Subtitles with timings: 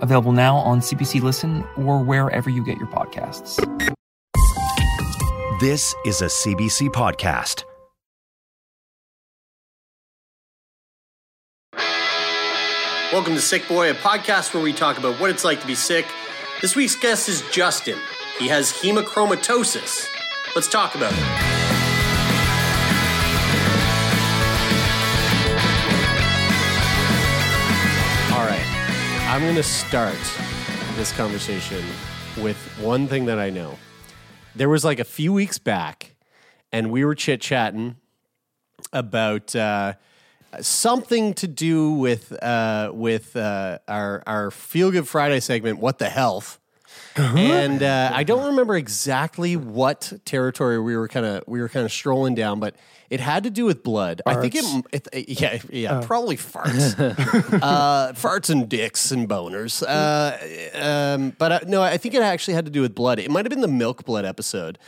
[0.00, 3.56] available now on CBC Listen or wherever you get your podcasts.
[5.60, 7.64] This is a CBC podcast.
[13.12, 15.74] Welcome to Sick Boy, a podcast where we talk about what it's like to be
[15.74, 16.06] sick.
[16.62, 17.98] This week's guest is Justin.
[18.38, 20.08] He has hemochromatosis.
[20.54, 21.69] Let's talk about it.
[29.30, 30.18] I'm going to start
[30.96, 31.84] this conversation
[32.42, 33.78] with one thing that I know.
[34.56, 36.16] There was like a few weeks back,
[36.72, 37.94] and we were chit chatting
[38.92, 39.92] about uh,
[40.60, 45.78] something to do with uh, with uh, our our Feel Good Friday segment.
[45.78, 46.59] What the health?
[47.16, 51.84] And uh, I don't remember exactly what territory we were kind of we were kind
[51.84, 52.76] of strolling down, but
[53.08, 54.22] it had to do with blood.
[54.24, 56.98] I think it, it yeah yeah probably farts,
[57.62, 59.82] uh, farts and dicks and boners.
[59.86, 63.18] Uh, um, but uh, no, I think it actually had to do with blood.
[63.18, 64.78] It might have been the milk blood episode.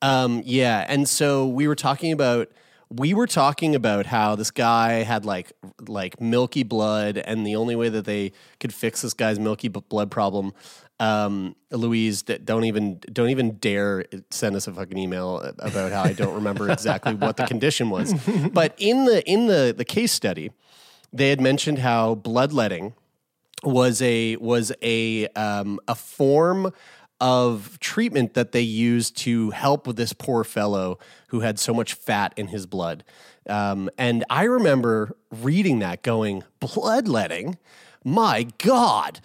[0.00, 2.50] Um, yeah, and so we were talking about
[2.90, 5.52] we were talking about how this guy had like
[5.86, 10.10] like milky blood, and the only way that they could fix this guy's milky blood
[10.10, 10.52] problem,
[11.00, 16.12] um, Louise, don't even don't even dare send us a fucking email about how I
[16.12, 18.14] don't remember exactly what the condition was.
[18.52, 20.50] But in the in the the case study,
[21.12, 22.94] they had mentioned how bloodletting
[23.62, 26.72] was a was a um, a form
[27.20, 32.32] of treatment that they used to help this poor fellow who had so much fat
[32.36, 33.04] in his blood.
[33.48, 37.58] Um, and I remember reading that, going, bloodletting,
[38.04, 39.20] my God.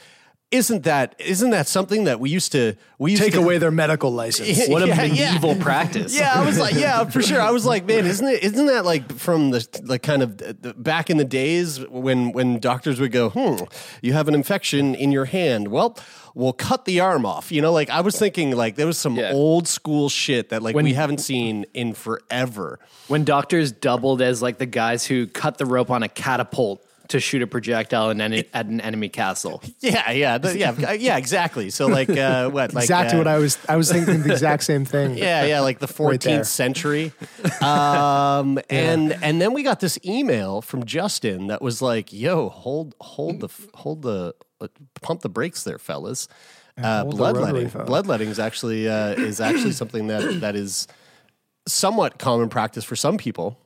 [0.53, 3.71] Isn't that isn't that something that we used to we used Take to, away their
[3.71, 4.67] medical license.
[4.69, 5.63] What a medieval yeah.
[5.63, 6.15] practice.
[6.17, 7.41] Yeah, I was like, yeah, for sure.
[7.41, 8.43] I was like, man, isn't it?
[8.43, 12.59] Isn't that like from the like kind of the, back in the days when when
[12.59, 13.63] doctors would go, hmm,
[14.03, 15.69] you have an infection in your hand.
[15.69, 15.97] Well,
[16.35, 17.51] we'll cut the arm off.
[17.51, 19.31] You know, like I was thinking, like there was some Yeah.
[19.33, 22.79] old school shit that like When- we haven't seen in forever.
[23.07, 27.19] when doctors doubled as like the guys who cut the rope on a catapult to
[27.19, 29.61] shoot a projectile in any, at an enemy castle.
[29.79, 31.69] Yeah, yeah, the- yeah, yeah, exactly.
[31.69, 32.73] So like, uh, what?
[32.73, 33.57] Like, exactly uh, what I was.
[33.69, 35.17] I was thinking the exact same thing.
[35.23, 37.11] Yeah, yeah, like the Right 14th century.
[37.61, 42.95] Um, and and then we got this email from Justin that was like, "Yo, hold
[42.99, 44.67] hold the hold the uh,
[45.01, 46.27] pump the brakes there, fellas."
[46.81, 50.87] Uh, hold the rotary bloodletting, bloodletting is actually uh, is actually something that that is
[51.67, 53.57] somewhat common practice for some people.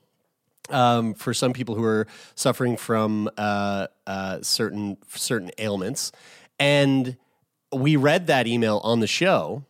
[0.69, 6.11] Um, for some people who are suffering from uh, uh, certain certain ailments,
[6.59, 7.15] and
[7.73, 9.63] we read that email on the show.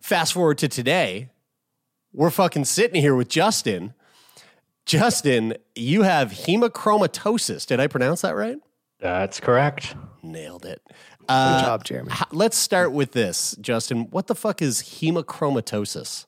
[0.00, 1.30] Fast forward to today,
[2.12, 3.94] we're fucking sitting here with Justin.
[4.86, 7.66] Justin, you have hemochromatosis.
[7.66, 8.58] Did I pronounce that right?
[9.00, 9.94] That's correct.
[10.22, 10.82] Nailed it.
[10.86, 12.12] Good Uh, job, Jeremy.
[12.12, 14.08] h- let's start with this, Justin.
[14.10, 16.26] What the fuck is hemochromatosis?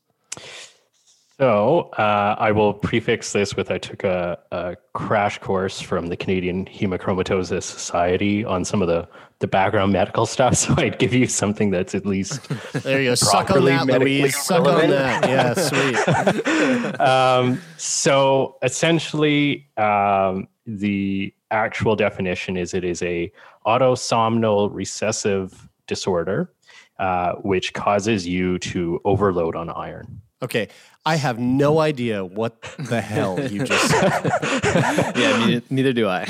[1.39, 6.17] So uh, I will prefix this with I took a, a crash course from the
[6.17, 9.07] Canadian Hemochromatosis Society on some of the,
[9.41, 10.57] the background medical stuff.
[10.67, 13.15] So I'd give you something that's at least There you go.
[13.17, 14.35] Suck on that, Louise.
[14.35, 15.29] Suck on that.
[15.29, 17.01] Yeah, sweet.
[17.01, 23.31] um, so essentially, um, the actual definition is it is a
[23.67, 26.51] autosomnal recessive disorder,
[26.99, 30.23] uh, which causes you to overload on iron.
[30.43, 30.69] Okay,
[31.07, 34.13] I have no idea what the hell you just said.
[35.17, 36.25] yeah, neither, neither do I.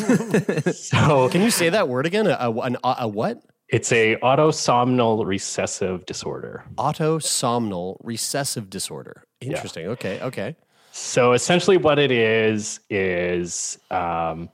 [0.72, 2.26] So Can you say that word again?
[2.26, 3.42] A, a, an- a, a what?
[3.68, 6.64] it's a autosomnal recessive disorder.
[6.76, 9.24] Autosomnal recessive disorder.
[9.40, 9.86] Interesting.
[9.88, 10.20] Okay.
[10.20, 10.54] Okay.
[10.92, 14.48] So essentially, what it is is um,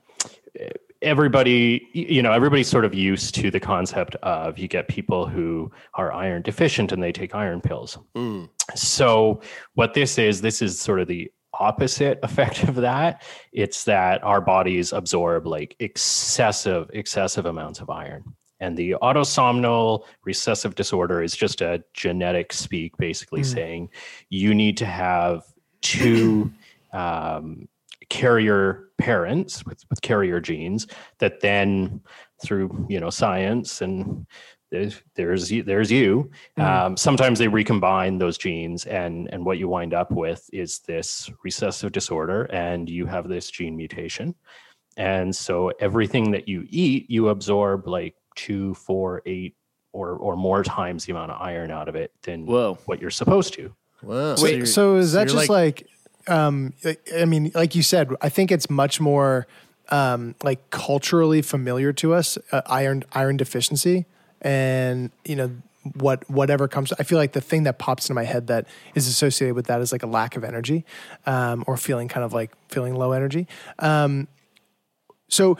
[1.02, 5.70] everybody, you know, everybody's sort of used to the concept of you get people who
[5.94, 7.98] are iron deficient and they take iron pills.
[8.14, 8.48] Mm.
[8.74, 9.40] So
[9.74, 13.22] what this is, this is sort of the opposite effect of that.
[13.52, 18.24] It's that our bodies absorb like excessive, excessive amounts of iron.
[18.60, 23.88] And the autosomnal recessive disorder is just a genetic speak, basically saying
[24.30, 25.42] you need to have
[25.80, 26.52] two
[26.92, 27.68] um,
[28.08, 30.86] carrier parents with, with carrier genes
[31.18, 32.00] that then
[32.42, 34.26] through you know science and
[34.70, 36.30] there's there's you- there's you.
[36.56, 41.30] Um, sometimes they recombine those genes, and and what you wind up with is this
[41.44, 44.34] recessive disorder, and you have this gene mutation.
[44.96, 49.56] And so everything that you eat, you absorb like two, four, eight,
[49.92, 52.78] or or more times the amount of iron out of it than Whoa.
[52.86, 53.74] what you're supposed to.
[54.02, 54.36] Wow.
[54.38, 55.86] Wait, so, is that you're just like,
[56.28, 56.74] um,
[57.16, 59.46] I mean, like you said, I think it's much more
[59.90, 64.06] um, like culturally familiar to us, uh, iron iron deficiency,
[64.40, 65.50] and you know
[65.94, 66.92] what whatever comes.
[66.98, 69.80] I feel like the thing that pops into my head that is associated with that
[69.80, 70.84] is like a lack of energy,
[71.26, 73.48] um, or feeling kind of like feeling low energy.
[73.80, 74.28] Um,
[75.28, 75.58] so,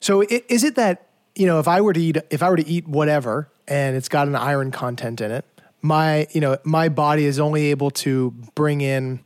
[0.00, 2.56] so i- is it that you know if I were to eat if I were
[2.56, 5.44] to eat whatever and it's got an iron content in it,
[5.82, 9.20] my you know my body is only able to bring in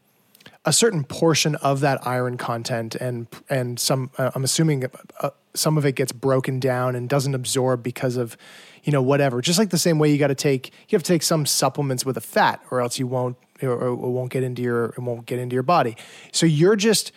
[0.64, 4.84] a certain portion of that iron content and and some uh, I'm assuming
[5.20, 8.36] uh, some of it gets broken down and doesn't absorb because of
[8.84, 9.40] you know whatever.
[9.40, 12.04] Just like the same way you got to take you have to take some supplements
[12.04, 15.26] with a fat or else you won't or, or won't get into your it won't
[15.26, 15.96] get into your body.
[16.32, 17.12] So you're just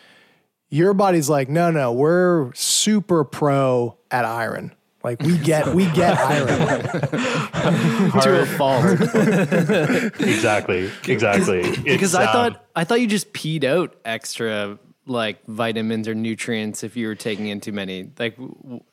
[0.70, 4.74] your body's like no no we're super pro at iron
[5.04, 6.48] like we get we get iron
[8.22, 8.86] to a fault.
[10.22, 11.78] exactly, exactly.
[11.84, 16.84] because I um, thought I thought you just peed out extra like vitamins or nutrients
[16.84, 18.10] if you were taking in too many.
[18.18, 18.84] Like w- w-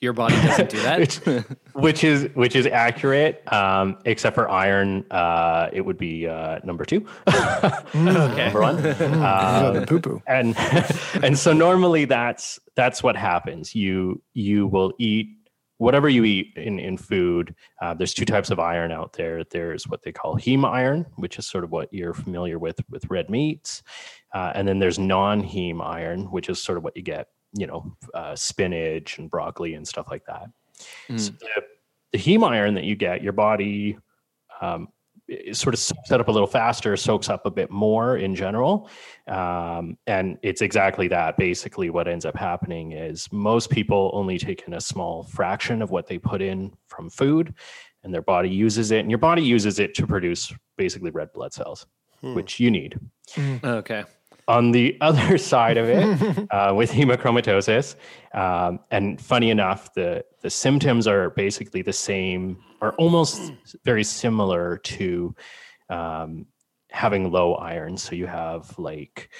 [0.00, 1.56] your body doesn't do that.
[1.72, 5.04] which is which is accurate, um, except for iron.
[5.10, 7.06] Uh, it would be uh, number two,
[7.94, 8.86] number one.
[9.22, 10.56] Um, poo poo and
[11.22, 13.74] and so normally that's that's what happens.
[13.74, 15.28] You you will eat
[15.78, 17.54] whatever you eat in in food.
[17.80, 19.44] Uh, there's two types of iron out there.
[19.44, 23.08] There's what they call heme iron, which is sort of what you're familiar with with
[23.10, 23.82] red meats,
[24.34, 27.96] uh, and then there's non-heme iron, which is sort of what you get, you know,
[28.14, 30.46] uh, spinach and broccoli and stuff like that.
[31.16, 31.62] So the,
[32.12, 33.96] the heme iron that you get, your body
[34.60, 34.88] um,
[35.28, 38.88] is sort of set up a little faster, soaks up a bit more in general.
[39.26, 41.36] Um, and it's exactly that.
[41.36, 45.90] Basically, what ends up happening is most people only take in a small fraction of
[45.90, 47.54] what they put in from food,
[48.02, 49.00] and their body uses it.
[49.00, 51.86] And your body uses it to produce basically red blood cells,
[52.20, 52.98] which you need.
[53.64, 54.04] okay.
[54.46, 57.96] On the other side of it, uh, with hemochromatosis,
[58.34, 63.52] um, and funny enough, the the symptoms are basically the same, or almost
[63.84, 65.34] very similar to
[65.88, 66.46] um,
[66.90, 67.96] having low iron.
[67.96, 69.30] So you have like,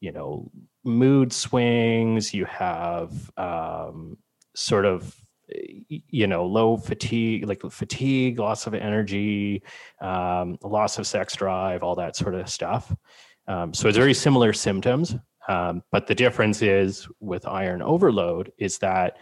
[0.00, 0.50] you know,
[0.84, 2.32] mood swings.
[2.32, 4.16] You have um,
[4.54, 5.14] sort of
[5.48, 9.62] you know low fatigue like fatigue loss of energy
[10.00, 12.94] um, loss of sex drive all that sort of stuff
[13.48, 15.16] um, so it's very similar symptoms,
[15.48, 19.18] um, but the difference is with iron overload is that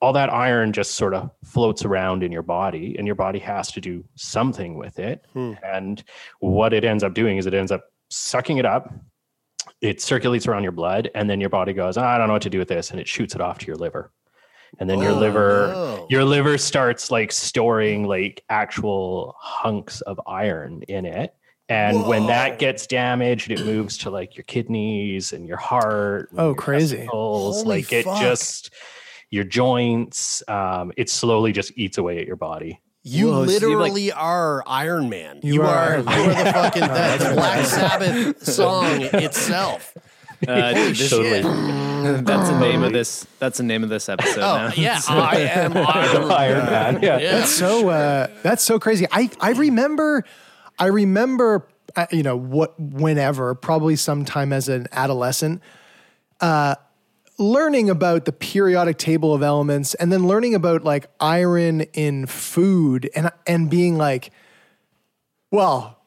[0.00, 3.72] all that iron just sort of floats around in your body, and your body has
[3.72, 5.24] to do something with it.
[5.64, 6.04] And
[6.40, 8.92] what it ends up doing is it ends up sucking it up.
[9.80, 12.42] It circulates around your blood, and then your body goes, "Ah, "I don't know what
[12.42, 14.12] to do with this," and it shoots it off to your liver.
[14.78, 16.06] And then your Oh, liver, no.
[16.10, 21.34] your liver starts like storing like actual hunks of iron in it.
[21.68, 26.30] And when that gets damaged, it moves to like your kidneys and your heart.
[26.30, 27.06] and Oh, your crazy.
[27.06, 28.20] Holy like it fuck.
[28.20, 28.70] just
[29.30, 30.42] your joints.
[30.46, 32.80] Um, it slowly just eats away at your body.
[33.02, 35.40] You Whoa, so like- literally are Iron Man.
[35.42, 35.98] You, You are, are.
[35.98, 36.80] you are the fucking
[37.18, 39.94] the, the Black Sabbath song itself.
[40.46, 41.40] Uh, this- Totally.
[42.20, 43.26] that's the name of this.
[43.38, 44.42] That's the name of this episode.
[44.42, 44.72] Oh now.
[44.76, 47.02] yeah, I am Iron, Iron Man.
[47.02, 47.18] Yeah.
[47.18, 47.32] Yeah.
[47.38, 49.06] That's so uh, that's so crazy.
[49.10, 50.22] I I remember,
[50.78, 51.66] I remember,
[51.96, 55.62] uh, you know, what whenever, probably sometime as an adolescent,
[56.40, 56.76] uh,
[57.38, 63.10] learning about the periodic table of elements, and then learning about like iron in food,
[63.14, 64.30] and and being like,
[65.50, 65.98] well,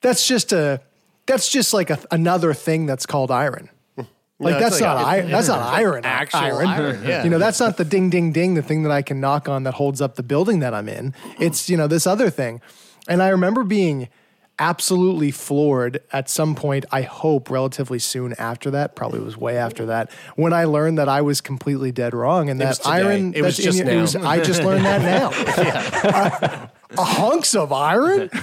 [0.00, 0.80] that's just a
[1.26, 3.70] that's just like a, another thing that's called iron.
[4.38, 5.30] Like No, that's like not iron.
[5.30, 6.04] That's not iron.
[6.04, 6.66] actual iron.
[6.66, 7.24] iron, yeah.
[7.24, 9.62] You know, that's not the ding ding ding, the thing that I can knock on
[9.62, 11.14] that holds up the building that I'm in.
[11.40, 12.60] It's you know this other thing,
[13.08, 14.08] and I remember being
[14.58, 16.86] absolutely floored at some point.
[16.90, 21.08] I hope relatively soon after that, probably was way after that, when I learned that
[21.10, 22.90] I was completely dead wrong and was that today.
[23.06, 23.34] iron.
[23.34, 24.00] It was that's in just your- now.
[24.00, 26.70] was- I just learned that now.
[26.96, 28.30] Uh, hunks of iron.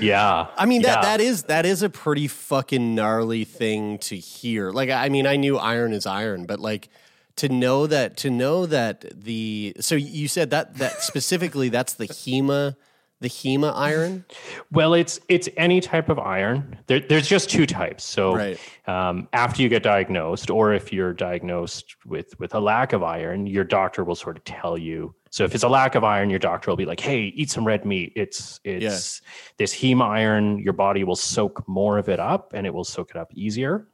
[0.00, 0.46] Yeah.
[0.56, 1.02] I mean that Yeah.
[1.02, 4.70] that is that is a pretty fucking gnarly thing to hear.
[4.70, 6.88] Like I mean I knew iron is iron, but like
[7.36, 12.08] to know that to know that the so you said that that specifically that's the
[12.08, 12.76] hema
[13.24, 14.24] the Hema iron?
[14.70, 16.78] Well, it's it's any type of iron.
[16.86, 18.04] There, there's just two types.
[18.04, 18.58] So Right.
[18.86, 23.46] um, after you get diagnosed, or if you're diagnosed with with a lack of iron,
[23.46, 25.14] your doctor will sort of tell you.
[25.30, 27.66] So if it's a lack of iron, your doctor will be like, "Hey, eat some
[27.66, 28.12] red meat.
[28.14, 29.22] It's it's
[29.56, 30.58] this heme iron.
[30.58, 33.88] Your body will soak more of it up, and it will soak it up easier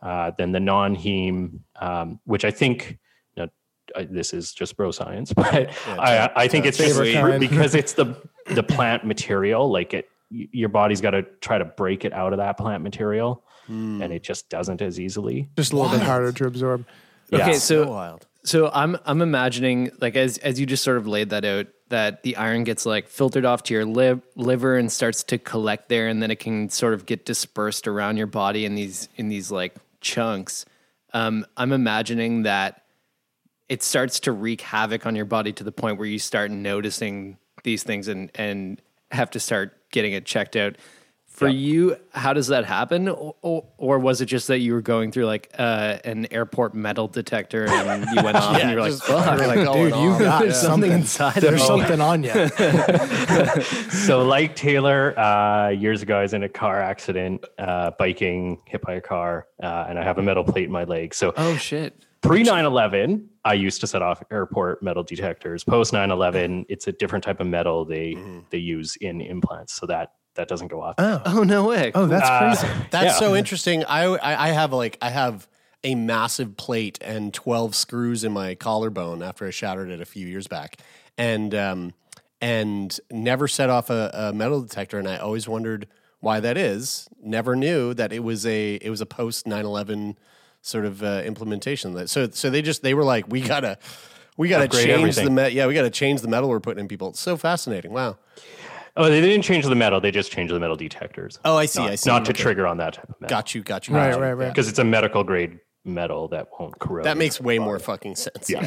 [0.00, 2.98] uh, than the non-heme, um, which I think."
[3.96, 6.98] I, this is just bro science, but I, I think it's just
[7.40, 8.16] because it's the
[8.50, 9.70] the plant material.
[9.70, 13.42] Like it, your body's got to try to break it out of that plant material,
[13.66, 14.00] Hmm.
[14.02, 15.48] and it just doesn't as easily.
[15.56, 16.86] Just a little bit harder to absorb.
[17.32, 17.58] Okay, Yeah.
[17.58, 18.26] so wild.
[18.44, 22.22] so I'm I'm imagining like as as you just sort of laid that out that
[22.22, 26.06] the iron gets like filtered off to your liv- liver and starts to collect there
[26.08, 29.50] and then it can sort of get dispersed around your body in these in these
[29.50, 30.64] like chunks.
[31.14, 32.82] Um, I'm imagining that
[33.68, 37.36] it starts to wreak havoc on your body to the point where you start noticing
[37.62, 40.76] these things and and have to start getting it checked out.
[41.26, 44.80] For you, how does that happen, or, or, or was it just that you were
[44.80, 48.82] going through like uh, an airport metal detector and you went off and you were
[48.82, 50.18] like, just "Fuck, fucking like, Dude, you on.
[50.18, 52.48] got there's something inside There's me." something on you.
[53.90, 58.82] so like Taylor, uh, years ago, I was in a car accident, uh, biking, hit
[58.82, 61.14] by a car, uh, and I have a metal plate in my leg.
[61.14, 61.94] So Oh shit!
[62.22, 67.24] Pre 9-11 i used to set off airport metal detectors post 9-11 it's a different
[67.24, 68.16] type of metal they
[68.50, 71.90] they use in implants so that that doesn't go off Oh, Oh no way!
[71.94, 72.84] oh, that's Uh, crazy.
[72.90, 73.18] That's Yeah.
[73.18, 73.84] so interesting.
[73.84, 75.48] I, I I have like I have
[75.82, 80.26] a massive plate and twelve screws in my collarbone after I shattered it a few
[80.28, 80.76] years back,
[81.16, 81.92] and um
[82.40, 85.88] and never set off a, a metal detector, and I always wondered
[86.20, 87.08] why that is.
[87.20, 90.14] Never knew that it was a it was a post 9-11
[90.62, 91.94] sort of uh, implementation.
[91.94, 93.78] That so so they just they were like we gotta.
[94.36, 95.24] We got to Upgrade change everything.
[95.24, 95.52] the met.
[95.52, 97.08] Yeah, we got to change the metal we're putting in people.
[97.08, 97.92] It's so fascinating.
[97.92, 98.18] Wow.
[98.96, 101.80] oh they didn't change the metal they just changed the metal detectors Oh, I see.
[101.80, 102.08] not, I see.
[102.08, 102.42] not to Okay.
[102.44, 103.62] trigger on that type of metal Got you.
[103.64, 103.96] Got you.
[103.96, 104.22] Right, got you.
[104.22, 104.48] right, right.
[104.48, 108.48] because it's a medical grade metal that won't corrode That makes way more fucking sense.
[108.48, 108.62] Yeah.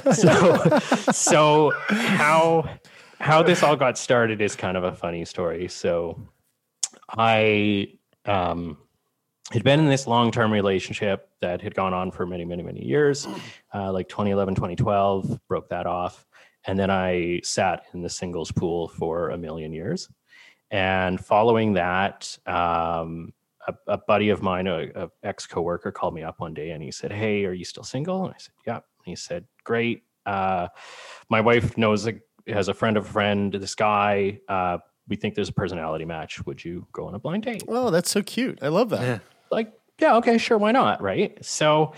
[0.12, 0.78] so
[1.12, 2.68] so how
[3.20, 6.20] how this all got started is kind of a funny story so
[7.16, 7.88] i
[8.26, 8.76] um
[9.52, 13.26] had been in this long-term relationship that had gone on for many many many years
[13.74, 16.26] uh, like 2011 2012 broke that off
[16.66, 20.08] and then i sat in the singles pool for a million years
[20.70, 23.32] and following that um,
[23.66, 26.82] a, a buddy of mine, a, a ex coworker, called me up one day and
[26.82, 30.02] he said, "Hey, are you still single?" And I said, "Yeah." And he said, "Great.
[30.26, 30.68] Uh,
[31.28, 32.14] my wife knows a,
[32.46, 33.52] has a friend of a friend.
[33.52, 34.40] This guy.
[34.48, 36.44] Uh, we think there's a personality match.
[36.46, 38.58] Would you go on a blind date?" Oh, that's so cute.
[38.62, 39.02] I love that.
[39.02, 39.18] Yeah.
[39.54, 41.00] Like, yeah, okay, sure, why not?
[41.02, 41.42] Right.
[41.44, 41.94] So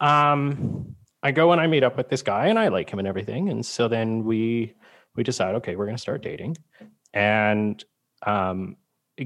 [0.00, 3.08] um I go and I meet up with this guy and I like him and
[3.08, 3.50] everything.
[3.50, 4.74] And so then we
[5.16, 6.56] we decide, okay, we're gonna start dating.
[7.12, 7.84] And
[8.24, 8.76] um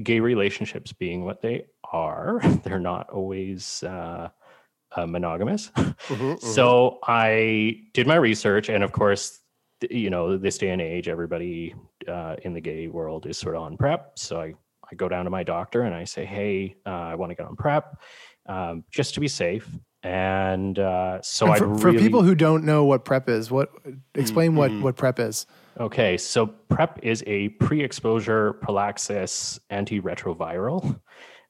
[0.03, 4.29] gay relationships being what they are, they're not always uh,
[4.95, 5.71] uh monogamous.
[6.39, 9.39] So I did my research, and of course,
[9.89, 11.75] you know, this day and age, everybody
[12.07, 14.17] uh, in the gay world is sort of on PrEP.
[14.17, 14.53] So I,
[14.91, 17.45] I go down to my doctor and I say, hey, uh, I want to get
[17.45, 17.97] on PrEP
[18.47, 19.69] um, just to be safe.
[20.03, 23.69] And uh, so I And for, for people who don't know what PrEP is, what
[24.13, 25.47] explain what what PrEP is.
[25.79, 30.99] Okay, so PrEP is a pre-exposure prophylaxis antiretroviral.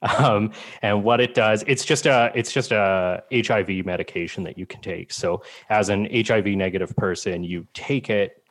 [0.02, 0.52] Um,
[0.84, 4.82] and what it does, it's just a it's just a HIV medication that you can
[4.82, 5.12] take.
[5.12, 8.44] So as an HIV negative person, you take it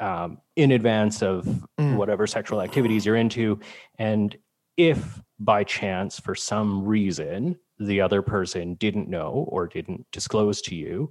[0.00, 3.58] um, in advance of whatever sexual activities you're into,
[3.98, 4.36] and
[4.76, 10.74] if by chance, for some reason, the other person didn't know or didn't disclose to
[10.74, 11.10] you,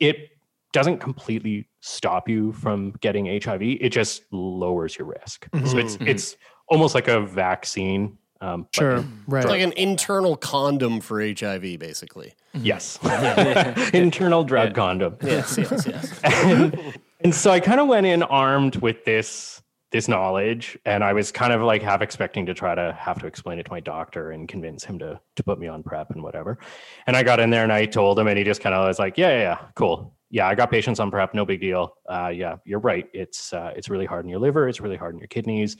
[0.00, 0.30] it
[0.72, 3.62] doesn't completely stop you from getting HIV.
[3.62, 5.46] It just lowers your risk.
[5.66, 6.36] So it's it's
[6.68, 8.18] almost like a vaccine.
[8.42, 9.42] Um, Sure, right.
[9.42, 12.34] It's like an internal condom for HIV, basically.
[12.52, 12.98] yes.
[13.94, 15.16] Internal drug condom.
[15.22, 16.20] Yes, yes, yes.
[16.24, 21.12] and, and so I kind of went in armed with this this knowledge, and I
[21.12, 23.80] was kind of like half expecting to try to have to explain it to my
[23.80, 26.58] doctor and convince him to to put me on PrEP and whatever.
[27.06, 28.98] And I got in there and I told him, and he just kind of was
[28.98, 30.14] like, "Yeah, yeah, yeah, cool.
[30.28, 31.94] Yeah, I got patients on PrEP, no big deal.
[32.08, 33.08] Uh, yeah, you're right.
[33.12, 34.68] It's uh, it's really hard in your liver.
[34.68, 35.76] It's really hard in your kidneys."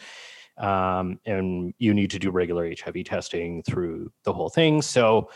[0.58, 4.80] Um, and you need to do regular HIV testing through the whole thing.
[4.80, 5.28] So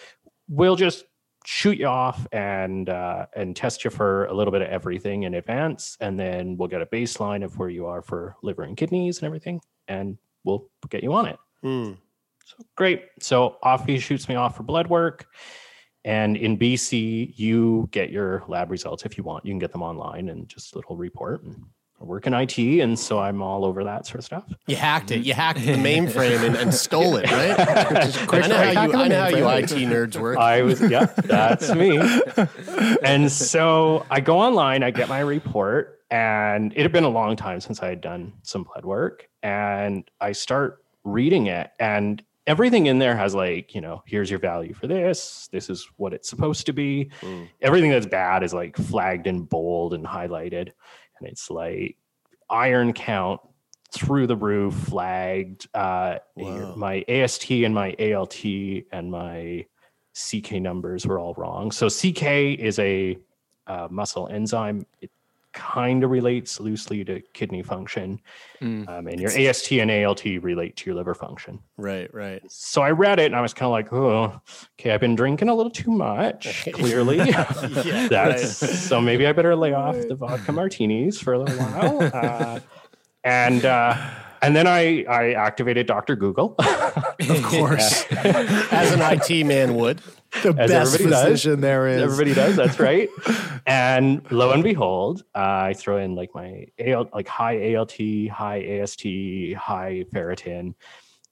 [0.49, 1.05] we'll just
[1.45, 5.35] shoot you off and uh, and test you for a little bit of everything in
[5.35, 9.19] advance, and then we'll get a baseline of where you are for liver and kidneys
[9.19, 11.39] and everything, and we'll get you on it.
[11.63, 11.93] Hmm.
[12.45, 13.05] So great.
[13.21, 15.27] So off he shoots me off for blood work.
[16.05, 19.45] And in BC, you get your lab results if you want.
[19.45, 21.43] You can get them online and just a little report.
[21.45, 21.63] And
[22.01, 24.45] I work in IT, and so I'm all over that sort of stuff.
[24.67, 25.21] You hacked it.
[25.21, 27.59] You hacked the mainframe and, and stole it, right?
[28.33, 29.49] I know how you, I know how you.
[29.49, 30.39] IT nerds work.
[30.39, 32.01] I was, yeah, that's me.
[33.03, 37.37] And so I go online, I get my report, and it had been a long
[37.37, 39.29] time since I had done some blood work.
[39.43, 44.41] And I start reading it, and everything in there has, like, you know, here's your
[44.41, 47.11] value for this, this is what it's supposed to be.
[47.21, 47.45] Hmm.
[47.61, 50.71] Everything that's bad is like flagged and bold and highlighted.
[51.21, 51.97] And it's like
[52.49, 53.41] iron count
[53.93, 55.69] through the roof, flagged.
[55.75, 56.75] Uh, Wow.
[56.77, 58.45] my AST and my ALT
[58.93, 59.67] and my
[60.15, 61.71] CK numbers were all wrong.
[61.71, 63.19] So CK is a
[63.67, 64.87] uh, muscle enzyme.
[65.01, 65.11] It
[65.53, 68.21] kind of relates loosely to kidney function,
[68.63, 68.89] Mm.
[68.89, 71.59] um, and your AST and ALT relate to your liver function.
[71.77, 72.43] right, right.
[72.49, 74.41] So I read it and I was kind of like, oh,
[74.79, 76.69] okay, I've been drinking a little too much.
[76.73, 77.45] Clearly, Yeah,
[78.11, 78.49] that's
[78.81, 82.03] so maybe I better lay off the vodka martinis for a little while.
[82.15, 82.61] Uh,
[83.25, 83.97] and uh,
[84.43, 86.55] and then I I activated Doctor Google.
[86.59, 88.05] Of course.
[88.13, 90.01] As an IT man would.
[90.43, 91.43] the As best everybody does.
[91.45, 92.03] there is.
[92.03, 92.57] Everybody does.
[92.57, 93.09] That's right.
[93.67, 95.39] and lo and behold, uh,
[95.71, 97.93] I throw in like my AL, like high ALT,
[98.33, 99.03] high AST,
[99.57, 100.75] high ferritin.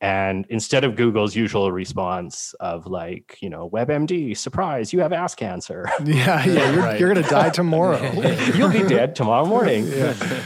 [0.01, 5.35] And instead of Google's usual response of like, you know, WebMD, surprise, you have ass
[5.35, 5.91] cancer.
[6.05, 6.71] Yeah, yeah.
[6.71, 7.01] You're, Right.
[7.01, 8.01] you're gonna die tomorrow.
[8.55, 9.87] You'll be dead tomorrow morning.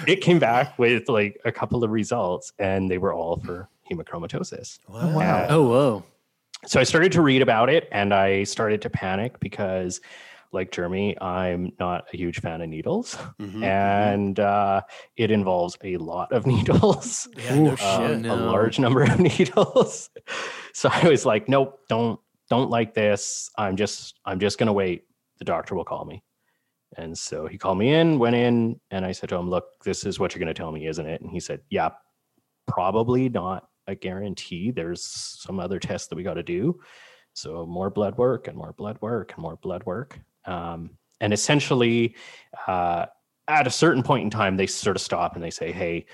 [0.06, 4.78] It came back with like a couple of results, and they were all for hemochromatosis.
[4.88, 5.46] wow.
[5.50, 6.04] Oh, whoa.
[6.66, 10.00] So I started to read about it and I started to panic because,
[10.52, 13.16] like Jeremy, I'm not a huge fan of needles.
[13.40, 13.64] Mm-hmm.
[13.64, 14.82] And uh,
[15.16, 17.76] it involves a lot of needles, Yeah, no um,
[18.22, 18.26] shit.
[18.26, 20.10] a large number of needles.
[20.74, 23.50] so I was like, nope, don't don't like this.
[23.56, 25.04] I'm just I'm just gonna wait.
[25.38, 26.22] The doctor will call me.
[26.98, 30.04] And so he called me in, went in, and I said to him, Look, this
[30.04, 31.22] is what you're gonna tell me, isn't it?
[31.22, 31.88] And he said, Yeah,
[32.68, 34.70] probably not a guarantee.
[34.70, 36.80] There's some other tests that we got to do.
[37.34, 40.18] So more blood work and more blood work and more blood work.
[40.44, 42.14] Um, and essentially,
[42.66, 43.06] uh,
[43.48, 46.06] at a certain point in time, they sort of stop and they say, "Hey,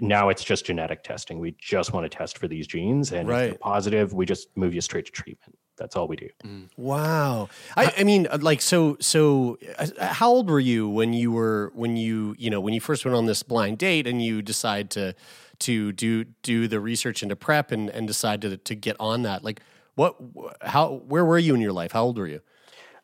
[0.00, 1.38] now it's just genetic testing.
[1.38, 3.46] We just want to test for these genes, and if Right.
[3.50, 5.58] they're positive, we just move you straight to treatment.
[5.78, 6.28] That's all we do."
[6.76, 7.48] Wow.
[7.76, 11.70] I, I mean, uh, like, so, so, uh, how old were you when you were
[11.74, 14.90] when you you know when you first went on this blind date and you decide
[14.90, 15.14] to
[15.60, 19.44] to do do the research into PrEP and and decide to to get on that?
[19.44, 19.60] Like,
[19.94, 20.16] what?
[20.62, 21.02] How?
[21.06, 21.92] Where were you in your life?
[21.92, 22.40] How old were you?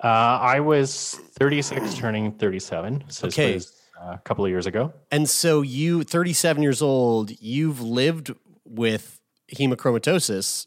[0.02, 0.08] Uh,
[0.42, 3.04] I was 36, turning 37.
[3.08, 3.54] So this Okay.
[3.54, 4.92] was uh, a couple of years ago.
[5.12, 8.32] And so you, 37 years old, you've lived
[8.64, 9.20] with
[9.54, 10.66] hemochromatosis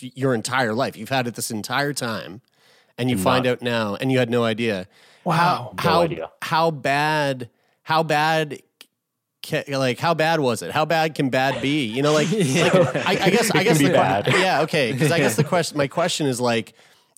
[0.00, 0.96] your entire life.
[0.96, 2.42] You've had it this entire time,
[2.96, 4.86] and you find out now, and you had no idea.
[5.24, 6.30] Wow, No how idea.
[6.42, 7.50] how bad
[7.82, 8.62] how bad.
[9.44, 10.70] Ca- Like how bad was it?
[10.70, 11.86] How bad can bad be?
[11.86, 14.26] You know, like, like I, I guess I guess can the be bad.
[14.28, 14.92] yeah, okay.
[14.92, 16.74] Because I guess the question, my question is like,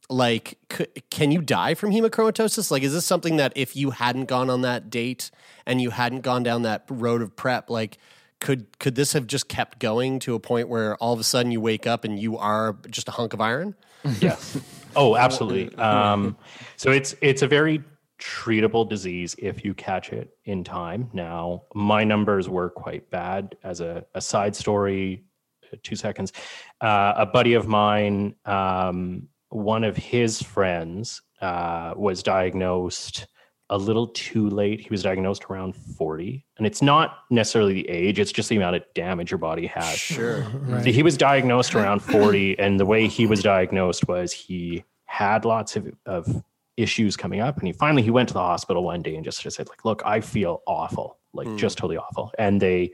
[0.09, 2.71] like, c- can you die from hemochromatosis?
[2.71, 5.31] Like, is this something that if you hadn't gone on that date
[5.67, 7.99] and you hadn't gone down that road of PrEP, like,
[8.41, 11.51] could could this have just kept going to a point where all of a sudden
[11.53, 13.75] you wake up and you are just a hunk of iron?
[14.21, 14.59] Yes.
[14.97, 15.75] Oh, absolutely.
[15.79, 16.37] Um,
[16.77, 17.83] so it's it's a very
[18.23, 21.11] treatable disease if you catch it in time.
[21.13, 23.57] Now, my numbers were quite bad.
[23.65, 25.25] As a, a side story,
[25.73, 26.33] uh, two seconds.
[26.81, 33.27] Uh, a buddy of mine, um, one of his friends, uh, was diagnosed
[33.71, 34.81] a little too late.
[34.81, 36.45] He was diagnosed around 40.
[36.59, 39.99] And it's not necessarily the age, it's just the amount of damage your body has.
[39.99, 40.43] Sure.
[40.85, 45.75] He was diagnosed around 40, and the way he was diagnosed was he had lots
[45.75, 46.45] of, of
[46.77, 47.59] issues coming up.
[47.59, 49.69] And he finally he went to the hospital one day and just sort of said,
[49.69, 51.57] like, look, I feel awful, like hmm.
[51.57, 52.33] just totally awful.
[52.39, 52.93] And they,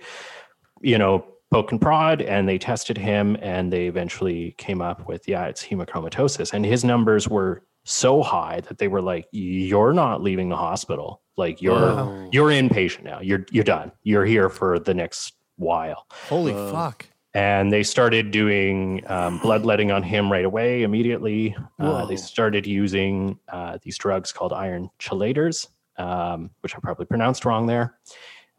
[0.80, 5.26] you know, poke and prod and they tested him and they eventually came up with,
[5.26, 6.52] yeah, it's hemochromatosis.
[6.52, 11.22] And his numbers were so high that they were like, you're not leaving the hospital.
[11.36, 13.20] Like you're you're inpatient now.
[13.20, 13.92] You're you're done.
[14.02, 17.06] You're here for the next while Holy fuck.
[17.38, 23.38] And they started doing um, bloodletting on him right away immediately uh, they started using
[23.48, 27.96] uh, these drugs called iron chelators um, which i probably pronounced wrong there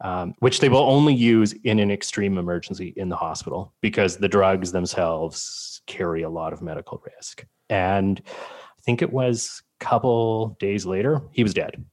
[0.02, 4.28] um, which they will only use in an extreme emergency in the hospital because the
[4.28, 10.56] drugs themselves carry a lot of medical risk and i think it was a couple
[10.58, 11.84] days later he was dead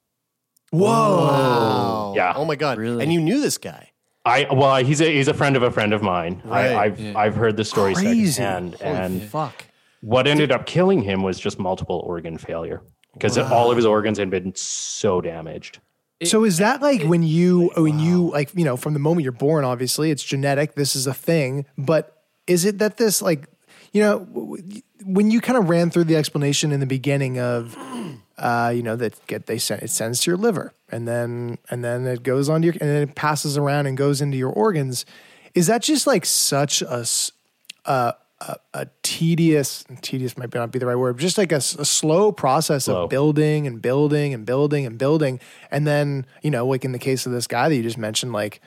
[0.71, 2.12] Whoa.
[2.13, 2.34] Yeah.
[2.36, 2.78] Oh my god.
[2.78, 3.02] Really?
[3.02, 3.91] And you knew this guy.
[4.27, 6.41] I well, he's a he's a friend of a friend of mine.
[6.45, 6.71] Right.
[6.73, 8.27] I, I've I've heard the story Crazy.
[8.31, 9.65] secondhand, Holy and fuck.
[10.01, 12.81] what ended up killing him was just multiple organ failure
[13.13, 15.79] because all of his organs had been so damaged.
[16.23, 19.31] So is that like when you when you like you know from the moment you're
[19.31, 23.47] born obviously it's genetic this is a thing but is it that this like
[23.93, 27.37] you know w- w- when you kind of ran through the explanation in the beginning
[27.39, 27.77] of
[28.38, 30.73] uh you know that get they send it sends to your liver.
[30.89, 33.97] And then and then it goes on to your and then it passes around and
[33.97, 35.06] goes into your organs.
[35.54, 37.06] Is that just like such a
[38.73, 43.06] a tedious tedious might not be the right word just like a slow process Slow.
[43.06, 45.39] of building and building and building and building.
[45.71, 48.34] And then you know like in the case of this guy that you just mentioned
[48.34, 48.62] like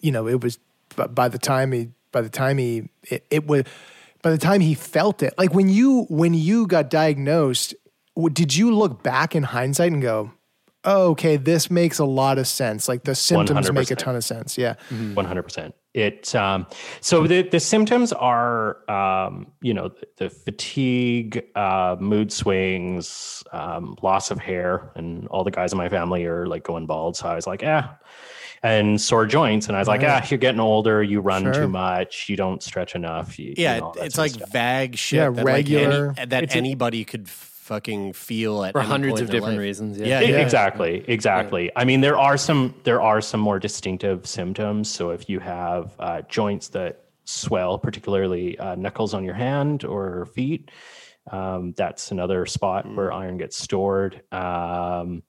[0.00, 0.58] you know it was
[0.96, 3.64] by the time he by the time he it, it was
[4.22, 7.74] by the time he felt it like when you when you got diagnosed
[8.32, 10.30] did you look back in hindsight and go
[10.84, 14.24] oh, okay this makes a lot of sense like the symptoms make a ton of
[14.24, 14.74] sense yeah
[15.14, 15.74] One hundred percent.
[15.94, 16.66] It um,
[17.00, 23.96] so the the symptoms are um, you know the, the fatigue, uh, mood swings, um,
[24.02, 27.16] loss of hair, and all the guys in my family are like going bald.
[27.16, 27.94] So I was like, yeah,
[28.62, 30.22] and sore joints, and I was like, Right.
[30.22, 31.54] ah, you're getting older, you run Sure.
[31.54, 33.36] too much, you don't stretch enough.
[33.38, 34.52] You, you Yeah, know, it's like stuff.
[34.52, 35.16] vague shit.
[35.16, 37.28] Yeah, that regular- Like any, that It's a- anybody could
[37.68, 39.62] fucking feel at For any hundreds point of in different life.
[39.62, 40.20] reasons, yeah.
[40.20, 40.38] Yeah, yeah.
[40.38, 41.70] Exactly, exactly.
[41.76, 44.90] I mean, there are some there are some more distinctive symptoms.
[44.90, 50.26] So if you have uh, joints that swell, particularly uh, knuckles on your hand or
[50.34, 50.70] feet,
[51.30, 54.22] um, that's another spot where iron gets stored.
[54.32, 55.22] Um,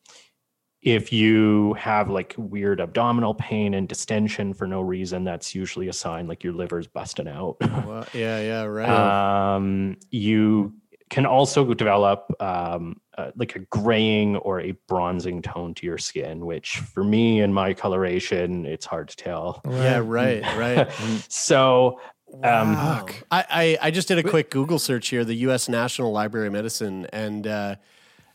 [0.82, 5.93] if you have like weird abdominal pain and distension for no reason, that's usually a
[5.93, 7.58] sign like your liver's busting out.
[7.60, 9.56] Well, yeah, yeah, right.
[9.56, 10.73] um, you
[11.10, 16.45] can also develop um, uh, like a graying or a bronzing tone to your skin,
[16.45, 19.62] which for me and my coloration, it's hard to tell.
[19.67, 20.89] yeah, right, right.
[21.30, 22.00] So,
[22.43, 23.08] um, Wow.
[23.32, 25.67] I, I, I just did a quick Google search here, the U.S.
[25.67, 27.76] National Library of Medicine, and uh,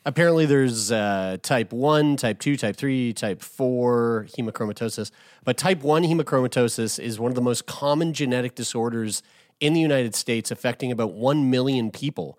[0.04, 5.12] apparently there's uh, type 1, type 2, type 3, type 4 hemochromatosis.
[5.44, 9.22] But type 1 hemochromatosis is one of the most common genetic disorders
[9.60, 12.38] in the United States, affecting about 1 million people.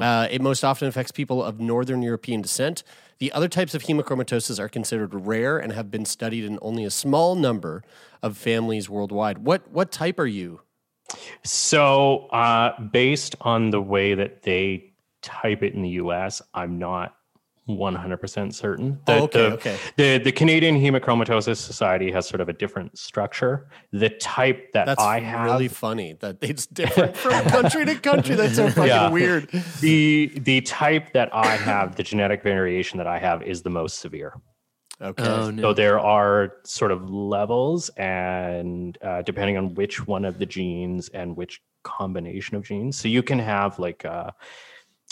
[0.00, 2.82] Uh, it most often affects people of Northern European descent.
[3.18, 6.90] The other types of hemochromatosis are considered rare and have been studied in only a
[6.90, 7.82] small number
[8.22, 9.38] of families worldwide.
[9.38, 10.60] What, what type are you?
[11.42, 14.92] so uh, based on the way that they
[15.22, 17.16] type it in the US, I'm not
[17.68, 18.98] 100% certain.
[19.06, 19.76] The, Oh, okay, the, okay.
[19.96, 23.68] The, the Canadian Hemochromatosis Society has sort of a different structure.
[23.92, 28.34] The type that That's I have really funny that it's different from country to country.
[28.34, 29.10] That's so fucking Yeah.
[29.10, 29.48] weird.
[29.80, 33.98] the the type that I have, the genetic variation that I have, is the most
[33.98, 34.34] severe.
[35.00, 35.24] Okay.
[35.24, 35.62] Oh no.
[35.62, 41.08] So there are sort of levels, and uh, depending on which one of the genes
[41.10, 44.30] and which combination of genes, so you can have like uh,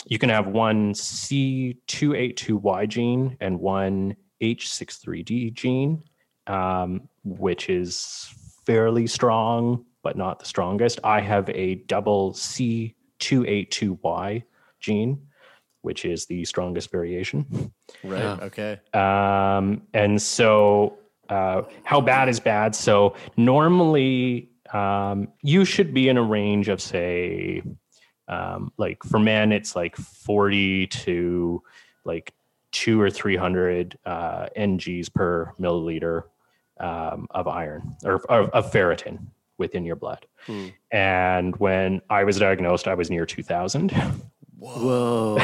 [0.05, 6.03] you can have one C282Y gene and one H63D gene,
[6.47, 8.29] um, which is
[8.65, 11.01] fairly strong but not the strongest.
[11.03, 14.43] I have a double C282Y
[14.79, 15.21] gene,
[15.81, 17.73] which is the strongest variation.
[18.05, 18.41] Right.
[18.41, 18.79] Okay.
[18.93, 22.73] Um, and so, uh, how bad is bad?
[22.73, 27.61] So, normally, um, you should be in a range of, say,
[28.27, 31.63] um, like for men, it's like 40 to
[32.03, 32.33] like
[32.71, 36.23] two or 300 uh, NGs per milliliter
[36.79, 40.25] um, of iron or of, of ferritin within your blood.
[40.91, 43.91] And when I was diagnosed, I was near 2000.
[44.59, 45.37] Whoa.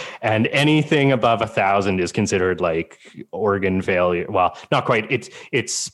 [0.22, 2.98] and anything above a thousand is considered like
[3.32, 4.26] organ failure.
[4.28, 5.10] Well, not quite.
[5.10, 5.90] It's it's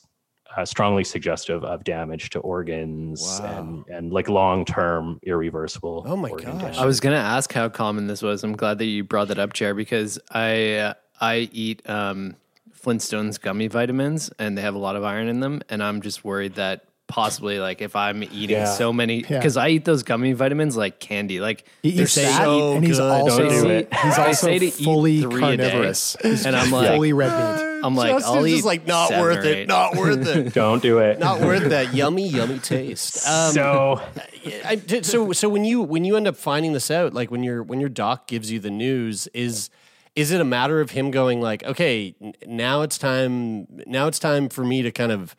[0.57, 3.59] uh, strongly suggestive of damage to organs Wow.
[3.87, 6.03] and and like long term irreversible.
[6.05, 6.61] Oh my organ gosh.
[6.61, 6.77] damage.
[6.79, 8.43] I was gonna ask how common this was.
[8.43, 12.35] I'm glad that you brought that up, Chair, because I uh, I eat um,
[12.75, 16.25] Flintstones gummy vitamins, and they have a lot of iron in them, and I'm just
[16.25, 18.65] worried that possibly like if I'm eating Yeah.
[18.65, 19.37] so many Yeah.
[19.39, 22.73] because I eat those gummy vitamins like candy, like He they're eats saying that, so
[22.73, 23.09] and he's good.
[23.11, 23.93] also Don't do it.
[23.93, 25.69] he's also say to eat fully three a day.
[25.69, 26.15] carnivorous.
[26.15, 27.63] And I'm like- fully red meat.
[27.83, 29.57] I'm like, Justin's I'll just eat like not seven worth or it.
[29.57, 29.67] eight.
[29.67, 30.53] Not worth it.
[30.53, 31.19] Don't do it.
[31.19, 33.25] not worth that yummy, yummy taste.
[33.27, 34.01] Um, so
[34.65, 37.43] I did, so so when you when you end up finding this out, like when
[37.43, 39.69] your when your doc gives you the news, is
[40.15, 44.17] is it a matter of him going like, okay, n- now it's time now it's
[44.19, 45.35] time for me to kind of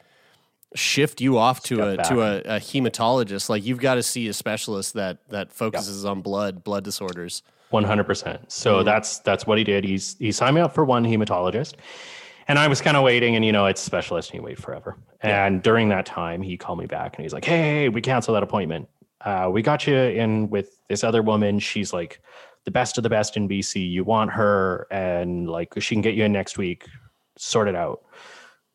[0.75, 3.49] shift you off to a Step to a, a hematologist?
[3.49, 7.43] Like you've got to see a specialist that that focuses on blood blood disorders.
[7.71, 8.51] One hundred percent.
[8.51, 9.85] So that's that's what he did.
[9.85, 11.75] He's he signed me up for one hematologist,
[12.49, 13.37] and I was kind of waiting.
[13.37, 14.97] And you know, it's specialist, and you wait forever.
[15.21, 18.43] And during that time, he called me back, and he's like, "Hey, we canceled that
[18.43, 18.89] appointment.
[19.21, 21.59] Uh, we got you in with this other woman.
[21.59, 22.23] She's like
[22.65, 23.91] the best of the best in BC.
[23.91, 26.87] You want her, and like she can get you in next week.
[27.37, 28.03] sort it out.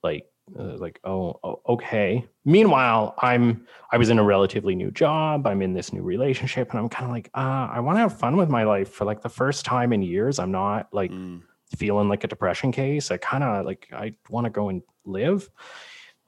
[0.03, 0.25] Like,
[0.58, 2.25] uh, like, oh, oh, okay.
[2.45, 5.47] Meanwhile, I'm I was in a relatively new job.
[5.47, 8.17] I'm in this new relationship, and I'm kind of like, uh, I want to have
[8.17, 10.39] fun with my life for like the first time in years.
[10.39, 11.12] I'm not like
[11.77, 13.12] feeling like a depression case.
[13.12, 15.49] I kind of like I want to go and live.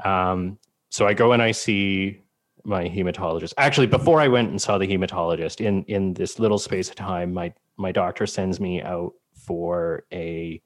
[0.04, 0.58] Um,
[0.90, 2.22] so I go and I see
[2.64, 3.54] my hematologist.
[3.58, 7.34] Actually, before I went and saw the hematologist, in in this little space of time,
[7.34, 10.62] my my doctor sends me out for a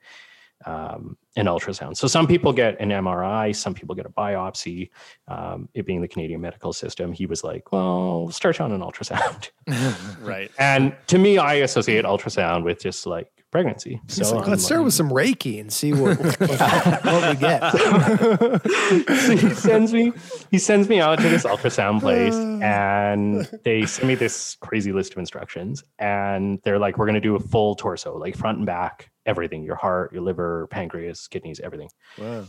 [0.66, 1.98] um, an ultrasound.
[1.98, 4.90] So some people get an MRI, some people get a biopsy.
[5.28, 8.72] Um, it being the Canadian medical system, he was like, "Well, we'll start you on
[8.72, 9.50] an ultrasound."
[10.22, 10.52] right.
[10.60, 14.00] And to me, I associate ultrasound with just like pregnancy.
[14.08, 17.36] So like, I'm let's um, start like- with some Reiki and see what, what we
[17.40, 17.72] get.
[19.20, 20.12] so he sends me
[20.52, 25.14] he sends me out to this ultrasound place and they send me this crazy list
[25.14, 28.66] of instructions and they're like we're going to do a full torso like front and
[28.68, 32.46] back everything your heart your liver pancreas kidneys everything Wow.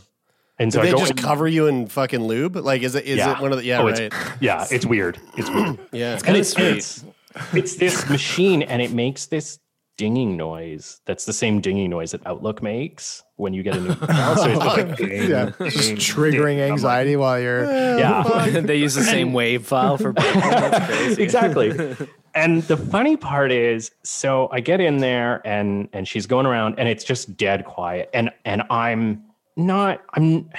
[0.59, 2.55] and so I they go just in- cover you in fucking lube?
[2.57, 3.35] Like, is it is Yeah.
[3.37, 3.99] it one of the yeah Oh, right?
[3.99, 7.03] it's, yeah it's weird it's weird yeah, and it's, it's
[7.53, 9.57] it's this machine and it makes this
[9.97, 13.93] dinging noise that's the same dinging noise that Outlook makes when you get a new
[13.95, 14.35] file.
[14.37, 15.97] so it's just like ding, yeah, ding, just ding.
[15.97, 17.63] triggering I'm like, anxiety while you're.
[17.99, 20.33] yeah they use the same wave file for both.
[20.33, 21.23] That's crazy.
[21.23, 21.95] exactly.
[22.33, 26.75] And the funny part is, so I get in there and and she's going around
[26.79, 28.09] and it's just dead quiet.
[28.13, 29.23] And and I'm
[29.65, 30.49] not I'm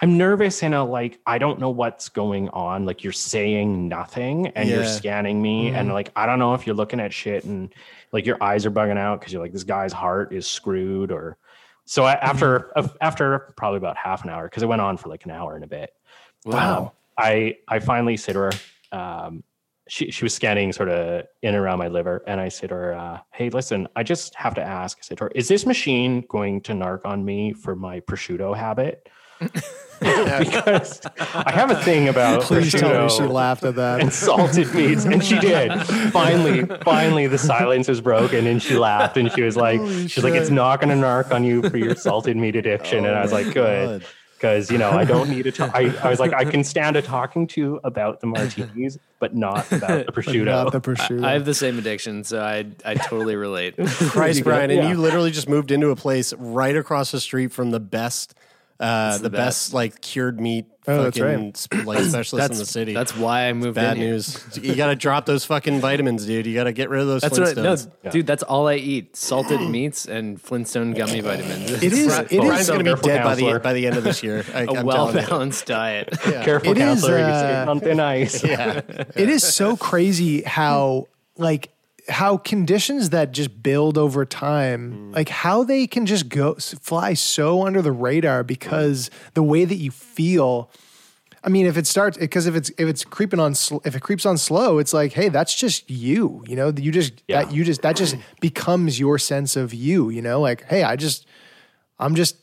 [0.00, 2.84] I'm nervous in a like I don't know what's going on.
[2.84, 6.76] Like you're saying nothing and you're scanning me and like I don't know if you're
[6.76, 7.72] looking at shit and
[8.12, 11.36] like your eyes are bugging out because you're like this guy's heart is screwed or
[11.84, 15.24] so I, after after probably about half an hour because it went on for like
[15.24, 15.90] an hour and a bit.
[16.44, 16.78] Wow.
[16.78, 18.52] Um, I I finally said to her,
[18.92, 19.42] um,
[19.88, 22.74] she she was scanning sort of in and around my liver, and I said to
[22.74, 25.66] her, uh, "Hey, listen, I just have to ask." I said to her, "Is this
[25.66, 29.08] machine going to narc on me for my prosciutto habit?"
[30.00, 34.00] because I have a thing about Please tell me she laughed at that.
[34.00, 35.72] and salted meats, and she did.
[36.12, 40.34] Finally, finally, the silence was broken, and she laughed, and she was like, "She's like,
[40.34, 43.32] it's not going to narc on you for your salted meat addiction." and I was
[43.32, 44.04] like, "Good."
[44.38, 45.50] Because you know, I don't need to.
[45.52, 45.72] Talk.
[45.74, 49.66] I, I was like, I can stand a talking to about the martinis, but not
[49.72, 50.44] about the prosciutto.
[50.44, 51.24] Not the prosciutto.
[51.24, 53.74] I have the same addiction, so I I totally relate.
[53.86, 54.88] Christ, Brian, and Yeah.
[54.90, 58.34] you literally just moved into a place right across the street from the best,
[58.80, 59.68] uh, the, the best.
[59.68, 59.74] best.
[59.74, 61.56] like cured meat Oh, that's fucking right.
[61.60, 62.94] sp- like specialist in the city.
[62.94, 64.12] That's why I moved bad in here.
[64.12, 64.42] news.
[64.62, 66.46] You got to drop those fucking vitamins, dude.
[66.46, 67.20] You got to get rid of those.
[67.20, 67.58] That's what.
[67.58, 68.10] I, no, Flintstones.
[68.10, 71.82] dude, that's all I eat: salted meats and Flintstone gummy vitamins.
[71.82, 72.06] It is.
[72.16, 72.68] Bri- It Brian's is.
[72.68, 74.46] going to be Careful, dead by the by the end of this year.
[74.54, 76.08] I, a I'm well balanced diet.
[76.22, 77.18] Careful, It is, counselor.
[77.18, 78.42] You're uh, on thin ice.
[78.48, 78.80] Yeah,
[79.14, 81.68] it is so crazy how like
[82.08, 85.14] how conditions that just build over time mm.
[85.14, 89.76] like how they can just go fly so under the radar because the way that
[89.76, 90.70] you feel.
[91.44, 94.00] I mean if it starts because if it's if it's creeping on sl- if it
[94.00, 96.72] creeps on slow it's like hey that's just you you know?
[96.76, 97.44] You just Yeah.
[97.44, 100.40] that you just that just becomes your sense of you you know?
[100.40, 101.26] Like hey i just
[101.98, 102.36] i'm just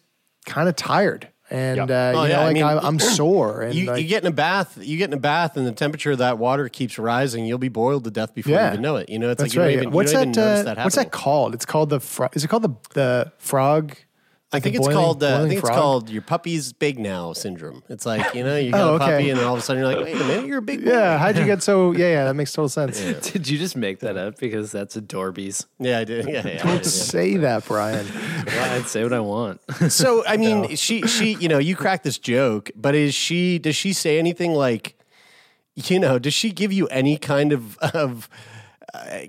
[0.46, 2.12] kind of tired and Yeah.
[2.12, 4.08] uh, Oh, you yeah, know I like mean, I, i'm sore and you, like, you
[4.08, 4.78] get in a bath.
[4.82, 7.46] You get in a bath, and the temperature of that water keeps rising.
[7.46, 9.10] You'll be boiled to death before you even know it.
[9.10, 9.74] You know, it's That's like you right.
[9.74, 10.38] even, what's that?
[10.38, 11.54] uh, that what's that called?
[11.54, 12.00] It's called the.
[12.00, 13.96] Fro- is it called the the frog?
[14.56, 15.24] I think a it's boiling- called.
[15.24, 17.84] Uh, I boiling think it's called your puppy's big now syndrome.
[17.90, 19.30] It's like you know you got Oh, a puppy okay.
[19.30, 20.92] and then all of a sudden you're like, wait a minute, you're a big boy.
[20.92, 21.18] Yeah.
[21.18, 21.92] How'd you get so?
[21.96, 22.24] Yeah, yeah.
[22.26, 23.00] That makes total sense.
[23.32, 24.38] Did you just make that up?
[24.40, 25.66] Because that's Adorbies.
[25.80, 26.28] Yeah, I did.
[26.28, 26.58] Yeah, yeah.
[26.64, 26.90] Don't did, yeah.
[26.90, 28.06] say that, Brian.
[28.48, 29.62] Well, I'd say what I want.
[29.90, 33.76] So I mean, she she you know you cracked this joke, but is she does
[33.76, 34.96] she say anything like,
[35.76, 38.30] you know, does she give you any kind of of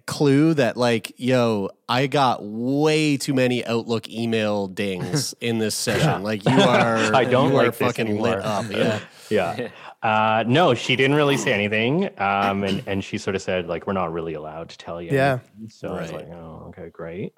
[0.06, 6.22] clue that like, yo, I got way too many Outlook email dings in this session.
[6.22, 8.40] Like you are, I don't you are like this fucking lit anymore.
[8.42, 9.02] up.
[9.28, 9.56] Yeah.
[9.56, 9.68] yeah.
[10.02, 12.10] Uh, no, she didn't really say anything.
[12.20, 15.10] Um, and, and she sort of said, like, we're not really allowed to tell you.
[15.10, 15.40] Yeah.
[15.58, 15.68] anything.
[15.68, 17.32] So I was like, oh, okay, great.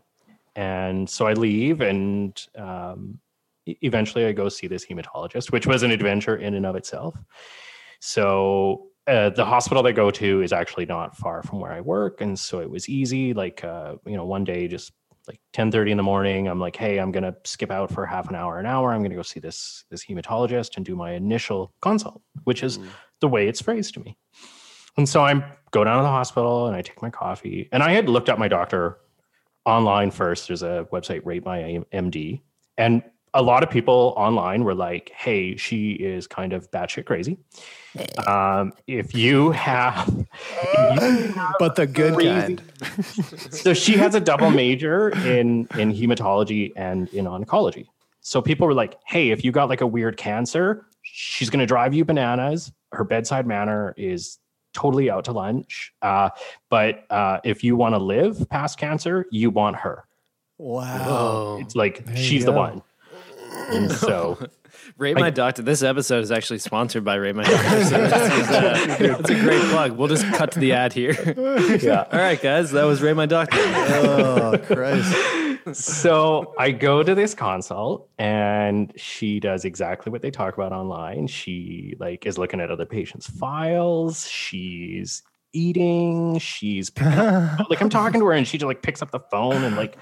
[0.54, 3.20] And so I leave and um,
[3.66, 7.14] eventually I go see this hematologist, which was an adventure in and of itself.
[8.00, 12.20] So uh, the hospital they go to is actually not far from where I work.
[12.20, 13.32] And so it was easy.
[13.32, 14.92] Like, uh, you know, one day, just
[15.26, 18.04] like 10 30 in the morning, I'm like, hey, I'm going to skip out for
[18.04, 18.92] half an hour, an hour.
[18.92, 22.78] I'm going to go see this, this hematologist and do my initial consult, which is
[23.20, 24.16] the way it's phrased to me.
[24.98, 25.32] And so I
[25.70, 27.68] go down to the hospital and I take my coffee.
[27.72, 28.98] And I had looked up my doctor
[29.64, 30.48] online first.
[30.48, 32.42] There's a website, Rate My MD.
[32.76, 33.02] And
[33.34, 37.38] a lot of people online were like, hey, she is kind of batshit crazy.
[38.26, 40.08] Um, if you have,
[40.62, 42.28] if you have But the good Crazy.
[42.28, 42.62] kind.
[43.50, 47.88] so she has a double major in in hematology and in oncology.
[48.20, 51.66] So people were like, "Hey, if you got like a weird cancer, she's going to
[51.66, 52.72] drive you bananas.
[52.92, 54.38] Her bedside manner is
[54.74, 55.92] totally out to lunch.
[56.02, 56.30] Uh,
[56.70, 60.04] but uh, if you want to live past cancer, you want her.
[60.58, 61.58] Wow.
[61.60, 62.82] It's like you she's the one.
[63.70, 64.38] And so
[64.96, 65.62] Rate my doctor.
[65.62, 67.84] This episode is actually sponsored by Rate My Doctor.
[67.84, 69.92] So this is, uh, that's a great plug.
[69.92, 71.12] We'll just cut to the ad here.
[71.82, 72.06] yeah.
[72.10, 73.58] All right, guys, that was Rate My Doctor.
[73.60, 75.74] Oh, Christ.
[75.74, 81.26] so I go to this consult and she does exactly what they talk about online.
[81.26, 84.26] She like is looking at other patients' files.
[84.28, 86.38] She's eating.
[86.38, 89.20] She's picking up, like I'm talking to her and she just like picks up the
[89.20, 89.96] phone and like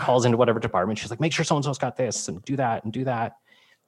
[0.00, 0.98] calls into whatever department.
[0.98, 3.34] She's like, make sure so and so's got this and do that and do that.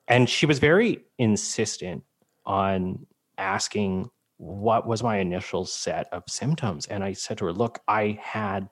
[0.09, 2.03] And she was very insistent
[2.45, 3.07] on
[3.39, 6.87] asking what was my initial set of symptoms.
[6.87, 8.69] And I said to her, look, I had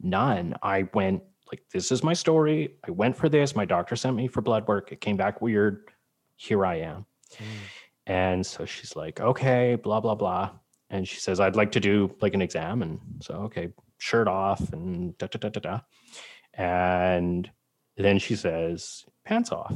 [0.00, 0.54] none.
[0.62, 2.76] I went like, this is my story.
[2.86, 3.56] I went for this.
[3.56, 4.92] My doctor sent me for blood work.
[4.92, 5.90] It came back weird.
[6.36, 7.06] Here I am.
[7.36, 7.44] Hmm.
[8.06, 10.50] And so she's like, okay, blah, blah, blah.
[10.90, 12.82] And she says, I'd like to do like an exam.
[12.82, 15.80] And so, okay, shirt off and da, da, da, da, da.
[16.56, 17.50] And
[17.96, 19.74] then she says, pants off.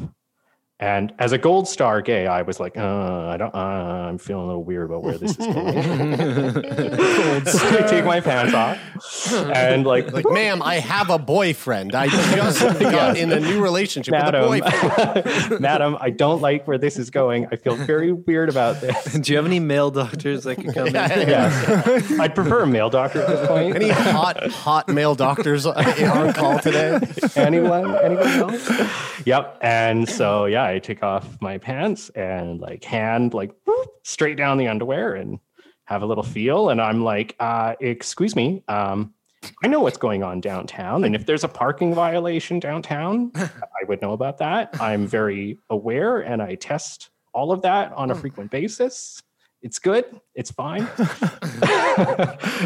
[0.81, 4.45] And as a gold star gay, I was like, uh, I don't, uh, I'm feeling
[4.45, 5.83] a little weird about where this is going.
[7.47, 8.79] so I take my pants off
[9.55, 11.95] and like, Like, ma'am, I have a boyfriend.
[11.95, 15.61] I just got in a new relationship with a madam, boyfriend.
[15.61, 17.47] madam, I don't like where this is going.
[17.53, 19.13] I feel very weird about this.
[19.13, 20.95] Do you have any male doctors that could come in?
[20.95, 22.01] Yeah.
[22.19, 23.77] I'd prefer a male doctor at this point.
[23.77, 27.01] Any hot, hot male doctors on call today?
[27.37, 28.71] anyone anyone else
[29.25, 34.37] yep and so yeah i take off my pants and like hand like whoop, straight
[34.37, 35.39] down the underwear and
[35.85, 39.13] have a little feel and i'm like uh excuse me um
[39.65, 44.01] i know what's going on downtown and if there's a parking violation downtown i would
[44.01, 48.51] know about that i'm very aware and i test all of that on a frequent
[48.51, 49.23] basis
[49.63, 50.05] it's good
[50.35, 50.87] it's fine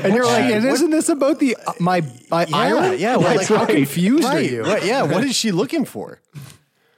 [0.05, 2.99] And you're like, and isn't this about the uh, my my Yeah, iron?
[2.99, 3.69] yeah, well, Like, like, how right.
[3.77, 4.62] confused are you?
[4.62, 5.03] What- yeah.
[5.03, 6.21] What is she looking for?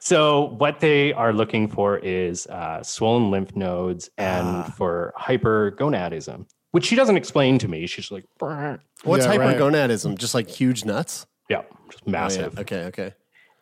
[0.06, 4.72] So what they are looking for is uh, swollen lymph nodes and Ah.
[4.76, 7.88] for hypergonadism, which she doesn't explain to me.
[7.88, 9.56] She's like, "Brr." What's Yeah, right.
[9.58, 10.16] hypergonadism?
[10.16, 11.26] Just like huge nuts?
[11.50, 12.12] yeah, just Oh, yeah.
[12.12, 12.56] massive.
[12.56, 12.84] Okay.
[12.84, 13.14] Okay.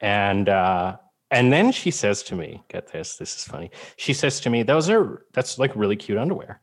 [0.02, 0.98] And uh,
[1.30, 3.70] and then she says to me, get this, this is funny.
[3.96, 6.60] She says to me, those are that's like really cute underwear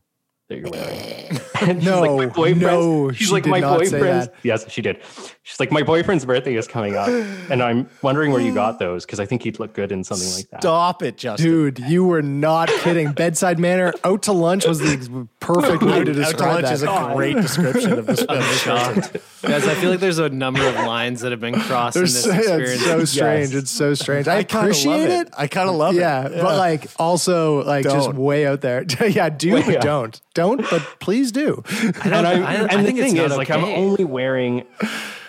[0.51, 1.39] that you're wearing.
[1.61, 4.27] And she's No, like, my boyfriend's- no, she's she like did my not say boyfriend's.
[4.29, 4.35] that.
[4.41, 4.97] Yes, she did.
[5.43, 9.05] She's like, my boyfriend's birthday is coming up, and I'm wondering where you got those
[9.05, 10.63] because I think he'd look good in something like that.
[10.63, 11.45] Stop it, Justin.
[11.45, 13.11] Dude, you were not kidding.
[13.13, 16.65] Bedside manner, out to lunch was the perfect way to describe Out to describe lunch
[16.65, 16.73] that.
[16.73, 18.21] is a great description of this.
[18.67, 19.41] of.
[19.43, 22.23] Guys, I feel like there's a number of lines that have been crossed in this
[22.23, 22.71] so, experience.
[22.73, 23.53] it's so strange.
[23.53, 23.61] Yes.
[23.63, 24.27] It's so strange.
[24.27, 25.33] I, kinda appreciate love it.
[25.37, 26.35] I kind of love yeah, it.
[26.37, 28.17] Yeah, but like also like just Don't.
[28.17, 28.83] way out there.
[29.07, 29.79] yeah, do but Yeah.
[29.79, 30.19] don't.
[30.41, 31.61] Don't, but please do.
[32.03, 34.65] and I, I- and I the thing is, like, I'm only wearing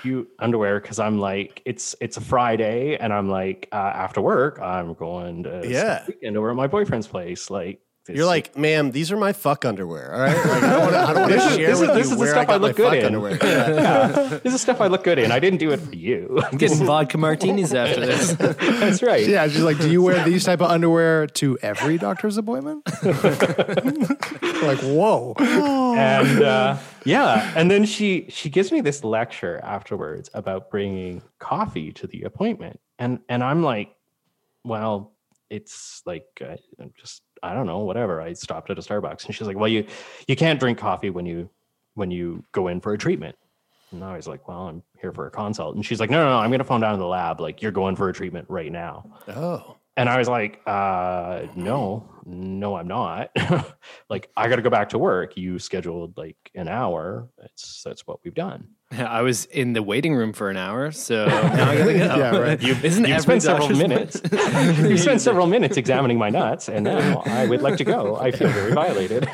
[0.00, 4.58] cute underwear because I'm like, it's it's a Friday, and I'm like, uh, after work,
[4.60, 6.02] I'm going to Yeah.
[6.08, 7.50] weekend over at my boyfriend's place.
[7.50, 10.12] Like, You're like, ma'am, these are my fuck underwear.
[10.12, 10.98] All right, like, I don't want to.
[10.98, 12.56] I don't want to share this is- with this you is the stuff I I
[12.56, 13.04] look my good fuck in.
[13.06, 13.38] underwear.
[13.40, 13.68] Yeah.
[14.30, 15.30] yeah, this is stuff I look good in.
[15.30, 16.40] I didn't do it for you.
[16.50, 18.32] I'm getting vodka martinis after this.
[18.34, 19.24] That's right.
[19.28, 22.82] Yeah, she's like, do you wear these type of underwear to every doctor's appointment?
[23.04, 25.34] like, whoa.
[25.38, 31.92] and uh, yeah, and then she she gives me this lecture afterwards about bringing coffee
[31.92, 33.94] to the appointment, and and I'm like,
[34.64, 35.12] well,
[35.50, 38.20] it's like uh, I'm just I don't know, whatever.
[38.20, 39.86] I stopped at a Starbucks, and she's like, well, you
[40.28, 41.48] you can't drink coffee when you
[41.94, 43.36] when you go in for a treatment.
[43.90, 46.30] And I was like, well, I'm here for a consult, and she's like, no, no,
[46.30, 47.40] no, I'm gonna phone down to the lab.
[47.40, 49.04] Like, you're going for a treatment right now.
[49.28, 53.30] Oh, And I was like, uh, no, no, I'm not.
[54.08, 55.36] like, I got to go back to work.
[55.36, 57.28] You scheduled like an hour.
[57.36, 58.68] That's that's what we've done.
[58.90, 61.98] I was in the waiting room for an hour, so now I gotta go.
[61.98, 62.62] Yeah, right.
[62.62, 64.20] You've, Isn't You've spent several minutes.
[64.32, 68.16] you spent several minutes examining my nuts, and now I would like to go.
[68.16, 69.28] I feel very violated.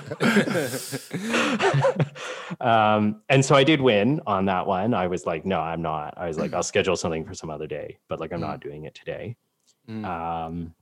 [2.61, 4.93] um, and so I did win on that one.
[4.95, 6.15] I was like, no, I'm not.
[6.17, 8.85] I was like, I'll schedule something for some other day, but like, I'm not doing
[8.85, 9.37] it today.
[9.89, 10.05] Mm.
[10.05, 10.75] Um,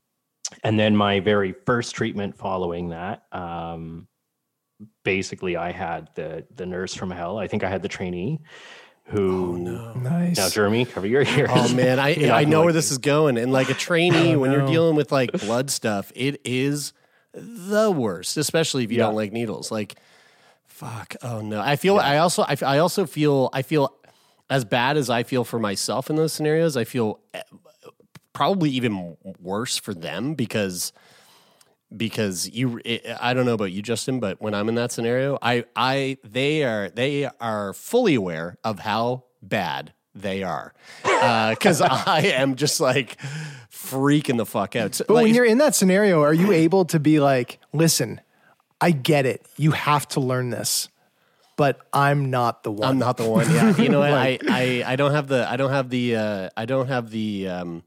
[0.64, 4.07] and then my very first treatment following that, um,
[5.04, 7.38] basically, I had the the nurse from hell.
[7.38, 8.40] I think I had the trainee
[9.07, 9.59] who.
[9.96, 10.36] Nice.
[10.36, 11.50] Now, Jeremy, cover your ears.
[11.52, 13.38] oh man, I You're I know gonna where this is going.
[13.38, 16.92] And like a trainee, when you're dealing with like blood stuff, it is
[17.32, 19.04] the worst, especially if you Yeah.
[19.07, 19.70] don't like needles.
[19.70, 19.96] Like,
[20.66, 21.14] fuck.
[21.22, 21.98] Oh no, I feel.
[21.98, 22.42] I also.
[22.42, 23.50] I, I also feel.
[23.52, 23.94] I feel
[24.48, 26.76] as bad as I feel for myself in those scenarios.
[26.76, 27.42] I feel eh,
[28.37, 30.93] probably even worse for them because
[31.97, 32.82] because you
[33.18, 36.62] I don't know about you Justin but when I'm in that scenario I I they
[36.62, 43.16] are they are fully aware of how bad they are because I am just like
[43.70, 44.95] freaking the fuck out.
[44.95, 48.20] So, But like, when you're in that scenario, are you able to be like, listen,
[48.82, 49.47] I get it.
[49.57, 50.89] You have to learn this,
[51.57, 52.89] but I'm not the one.
[52.89, 53.51] I'm not the one.
[53.51, 54.12] Yeah, you know what?
[54.12, 57.49] I, I I don't have the I don't have the uh, I don't have the
[57.49, 57.82] um,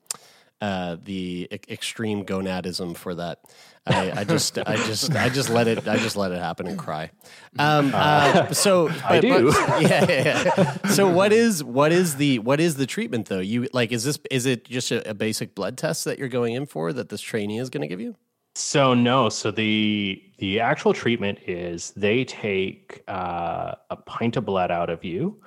[0.61, 3.39] uh, the e- extreme gonadism for that.
[3.87, 6.77] I, I just I just I just let it I just let it happen and
[6.77, 7.09] cry.
[7.57, 9.51] Um, uh, so I but- do.
[9.51, 10.87] but- yeah, yeah, yeah.
[10.89, 13.39] So what is what is the what is the treatment though?
[13.39, 16.53] You like is this is it just a, a basic blood test that you're going
[16.53, 18.15] in for that this trainee is going to give you?
[18.55, 24.69] So no, so the the actual treatment is they take uh, a pint of blood
[24.69, 25.39] out of you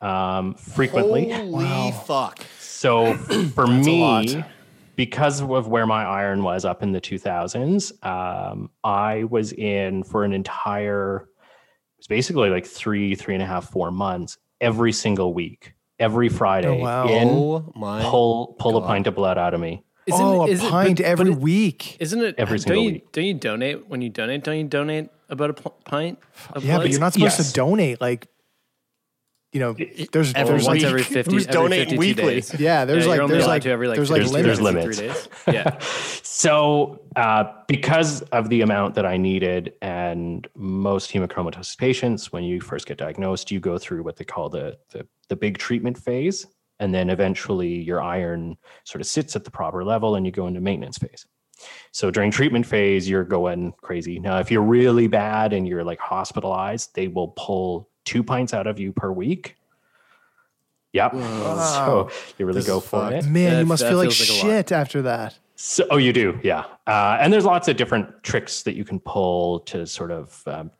[0.00, 1.30] um, frequently.
[1.30, 2.40] Holy fuck!
[2.58, 3.14] So
[3.54, 4.02] for That's a me,
[4.34, 4.46] lot.
[4.96, 10.24] Because of where my iron was up in the 2000s, um, I was in for
[10.24, 15.32] an entire, it was basically like three, three and a half, four months every single
[15.34, 16.68] week, every Friday.
[16.68, 17.08] Oh, wow.
[17.08, 18.02] In, Oh my!
[18.02, 19.82] pull pull a pint of blood out of me.
[20.06, 21.96] Isn't oh, a is it- pint but- every but it- week.
[22.00, 23.12] Isn't it Every don't single you, week.
[23.12, 24.44] Don't you donate when you donate?
[24.44, 26.18] Don't you donate about a pint?
[26.52, 26.82] Of Yeah, blood?
[26.84, 27.48] but you're not supposed Yes.
[27.48, 28.00] to donate.
[28.00, 28.28] Like,
[29.56, 29.72] you know,
[30.12, 31.32] there's Every there's once like, every fifty.
[31.32, 32.34] Who's every donating 52 weekly?
[32.34, 32.54] Days.
[32.60, 34.98] yeah, there's Yeah, like there's like to every like there's like 50 There's limits.
[34.98, 34.98] limits.
[34.98, 35.28] 53 days.
[35.54, 35.78] Yeah.
[36.24, 42.60] So, uh, because of the amount that I needed, and most hemochromatosis patients, when you
[42.60, 46.46] first get diagnosed, you go through what they call the, the the big treatment phase,
[46.78, 50.46] and then eventually your iron sort of sits at the proper level, and you go
[50.48, 51.24] into maintenance phase.
[51.92, 54.20] So during treatment phase, you're going crazy.
[54.20, 58.66] Now, if you're really bad and you're like hospitalized, they will pull two pints out
[58.66, 59.56] of you per week.
[60.94, 61.12] Yep.
[61.12, 63.26] So you really This go for fucked.
[63.26, 63.28] it.
[63.28, 65.38] Man, That- you must feel like like shit after that.
[65.58, 66.64] So, oh, you do, yeah.
[66.86, 70.70] Uh, and there's lots of different tricks that you can pull to sort of um,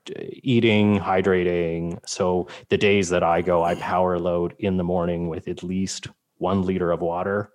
[0.43, 1.99] eating, hydrating.
[2.07, 6.09] So the days that I go, I power load in the morning with at least
[6.39, 7.53] one liter of water.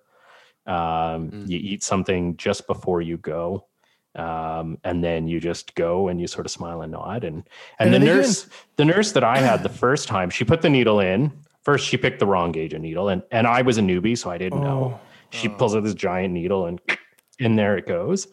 [0.66, 3.66] Um, You eat something just before you go,
[4.14, 7.24] um, and then you just go and you sort of smile and nod.
[7.24, 7.48] And
[7.78, 8.46] and, And the are they nurse,
[8.76, 11.32] the nurse that I had the first time, she put the needle in.
[11.62, 14.30] First, she picked the wrong gauge of needle, and and I was a newbie, so
[14.30, 15.00] I didn't know.
[15.30, 16.80] She pulls out this giant needle, and
[17.38, 18.26] in there it goes.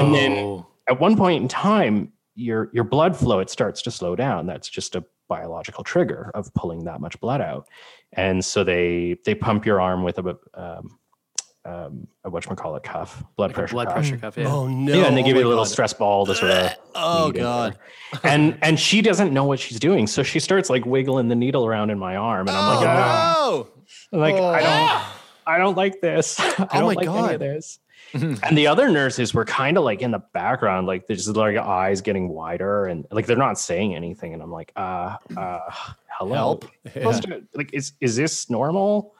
[0.00, 4.14] And then at one point in time, your your blood flow it starts to slow
[4.14, 4.46] down.
[4.46, 7.66] That's just a biological trigger of pulling that much blood out.
[8.12, 10.98] And so they they pump your arm with a um,
[11.66, 13.94] um, a whatchamacallit cuff, blood pressure Blood cuff.
[13.96, 14.36] pressure cuff.
[14.36, 14.52] Yeah.
[14.52, 14.94] Oh no!
[14.94, 15.70] Yeah, and they give Oh you a little God.
[15.70, 16.72] stress ball to sort of.
[16.94, 17.76] Oh god!
[18.22, 21.66] And and she doesn't know what she's doing, so she starts like wiggling the needle
[21.66, 23.68] around in my arm, and I'm like, "Ah." Oh,
[24.12, 26.40] I'm like I don't, I don't like this.
[26.40, 27.34] I Oh don't my like any God.
[27.34, 27.78] of this.
[28.14, 31.56] and the other nurses were kind of like in the background, like there's just like
[31.56, 35.58] eyes getting wider, and like they're not saying anything, and I'm like, uh, uh,
[36.18, 36.64] hello, Help.
[36.94, 39.14] Supposed to- like is is this normal?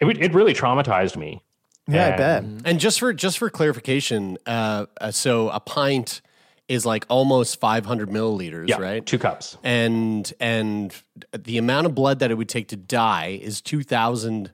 [0.00, 1.42] It it really traumatized me.
[1.86, 2.44] Yeah, I bet.
[2.64, 6.22] and just for just for clarification, uh, uh, so a pint
[6.66, 9.04] is like almost 500 milliliters, Yeah, right?
[9.04, 9.58] two cups.
[9.62, 10.94] and and
[11.36, 14.50] the amount of blood that it would take to die is 2000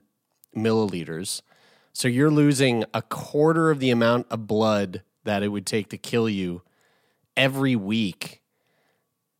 [0.55, 1.41] milliliters
[1.93, 5.97] so you're losing a quarter of the amount of blood that it would take to
[5.97, 6.61] kill you
[7.37, 8.41] every week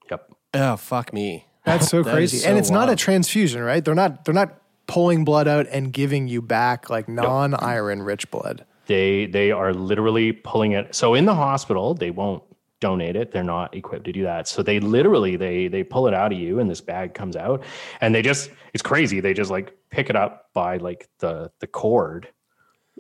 [0.10, 0.32] Yep.
[0.54, 2.38] oh fuck me That's so That crazy.
[2.38, 3.84] is and so it's not a transfusion, right?
[3.84, 4.61] They're not they're not
[4.92, 8.66] pulling blood out and giving you back like non-iron rich blood.
[8.88, 10.94] They they are literally pulling it.
[10.94, 12.44] So in the hospital, they won't
[12.82, 13.32] donate it.
[13.32, 14.50] They're not equipped to do that.
[14.50, 17.64] So they literally they they pull it out of you and this bag comes out
[18.02, 19.22] and they just it's crazy.
[19.22, 22.28] They just like pick it up by like the the cord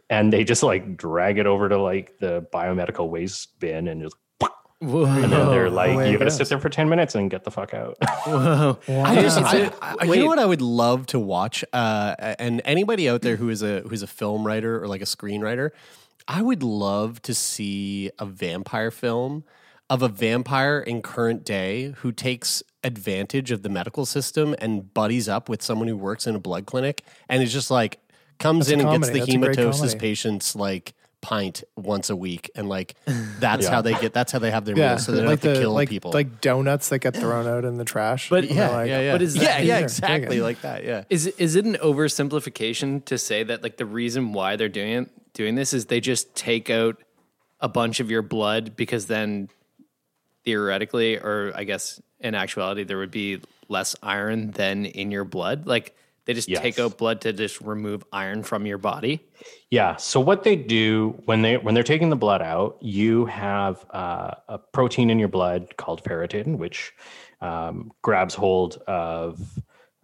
[0.10, 4.16] and they just like drag it over to like the biomedical waste bin and just
[4.82, 7.30] and then they're like, away it you got to sit there for 10 minutes and
[7.30, 7.98] get the fuck out.
[8.26, 8.78] whoa.
[8.90, 13.08] I just, I, I- you know what I would love to watch, uh, and anybody
[13.08, 15.70] out there who is a who's a film writer or like a screenwriter,
[16.28, 19.44] I would love to see a vampire film
[19.90, 25.28] of a vampire in current day who takes advantage of the medical system and buddies
[25.30, 28.00] up with someone who works in a blood clinic and is just like
[28.40, 32.49] comes That's in and gets the That's a hematosis patients like pint once a week
[32.55, 32.95] and like
[33.39, 35.41] that's how they get that's how they have their Yeah, meals so they don't like
[35.43, 38.30] have to the kill like people like donuts that get thrown out in the trash.
[38.30, 39.11] But- yeah, like, yeah, yeah.
[39.13, 40.84] But is yeah, that- yeah, Here, exactly like that.
[40.84, 41.03] Yeah.
[41.09, 45.34] Is is it an oversimplification to say that like the reason why they're doing it,
[45.34, 46.97] doing this is they just take out
[47.59, 49.47] a bunch of your blood because then
[50.43, 55.67] theoretically or I guess in actuality there would be less iron than in your blood?
[55.67, 55.95] Like
[56.26, 56.61] They just Yes.
[56.61, 59.28] take out blood to just remove iron from your body.
[59.69, 59.95] Yeah.
[59.95, 64.36] So what they do when they when they're taking the blood out, you have uh,
[64.47, 66.93] a protein in your blood called ferritin, which
[67.41, 69.39] um, grabs hold of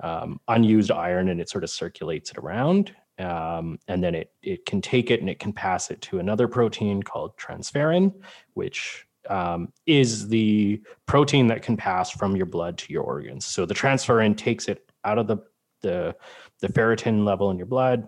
[0.02, 4.66] um, unused iron and it sort of circulates it around, um, and then it it
[4.66, 8.14] can take it and it can pass it to another protein called transferrin,
[8.54, 13.46] which um, is the protein that can pass from your blood to your organs.
[13.46, 15.38] So the transferrin takes it out of the
[15.82, 16.16] the
[16.60, 18.08] the ferritin level in your blood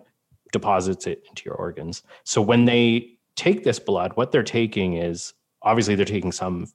[0.52, 2.02] deposits it into your organs.
[2.24, 6.66] So when they take this blood, what they're taking is obviously they're taking some.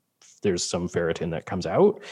[0.41, 2.03] There's some ferritin that comes out.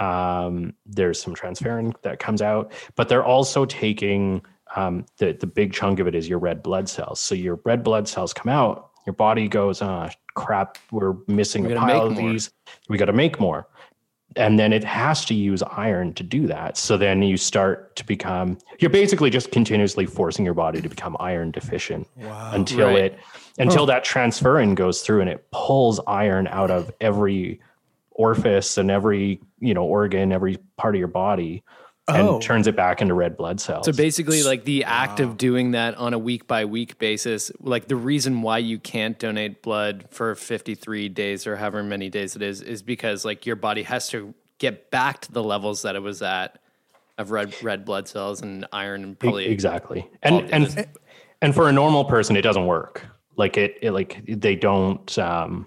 [0.00, 4.42] Um, there's some transferrin that comes out, but they're also taking
[4.74, 7.20] um, the the big chunk of it is your red blood cells.
[7.20, 8.90] So your red blood cells come out.
[9.06, 12.50] Your body goes, ah, crap, we're missing We a pile of more." these.
[12.88, 13.68] We got to make more
[14.36, 16.76] and then it has to use iron to do that.
[16.76, 21.16] So then you start to become you're basically just continuously forcing your body to become
[21.20, 22.96] iron deficient until Right.
[23.12, 23.18] it
[23.58, 27.60] until that transferrin goes through and it pulls iron out of every
[28.10, 31.62] orifice and every you know organ, every part of your body,
[32.08, 32.40] and Oh.
[32.40, 33.86] turns it back into red blood cells.
[33.86, 37.88] So basically, like the act of doing that on a week by week basis, like
[37.88, 42.42] the reason why you can't donate blood for 53 days or however many days it
[42.42, 46.00] is, is because like your body has to get back to the levels that it
[46.02, 46.58] was at
[47.18, 50.86] of red red blood cells and iron and probably exactly and and
[51.40, 55.66] and for a normal person it doesn't work like it, it like they don't um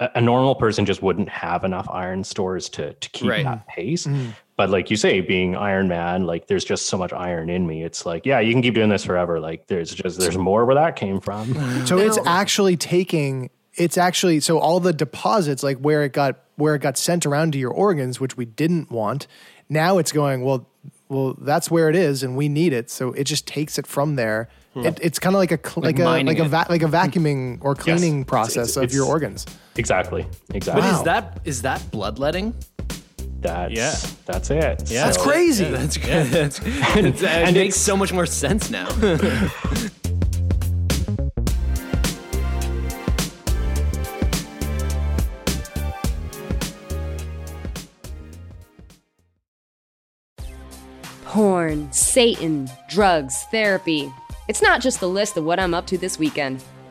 [0.00, 3.44] a, a normal person just wouldn't have enough iron stores to to keep Right.
[3.44, 4.34] that pace Mm.
[4.60, 7.82] But like you say being iron man like there's just so much iron in me.
[7.82, 9.40] It's like yeah you can keep doing this forever.
[9.40, 11.54] Like there's just there's more where that came from.
[11.60, 11.86] Mm-hmm.
[11.86, 16.74] So it's actually taking it's actually so all the deposits like where it got where
[16.74, 19.26] it got sent around to your organs which we didn't want
[19.70, 20.68] now it's going well
[21.08, 22.90] well that's where it is and we need it.
[22.90, 24.48] So it just takes it from there.
[24.74, 24.86] Hmm.
[24.86, 26.86] It, it's kind of like a cl- Like like, a like a va- like a
[26.86, 29.46] vacuuming or cleaning It's- process it's- of your organs.
[29.76, 30.82] Exactly exactly.
[30.82, 30.98] But Wow.
[30.98, 32.54] is that is that bloodletting?
[33.40, 33.94] That's Yeah.
[34.26, 35.04] that's it Yeah.
[35.06, 36.26] that's So- crazy That's good.
[36.30, 36.64] That's, uh,
[36.96, 38.88] it and makes so much more sense now.
[51.24, 54.12] Porn, Satan, drugs, therapy.
[54.48, 56.62] It's not just the list of what I'm up to this weekend.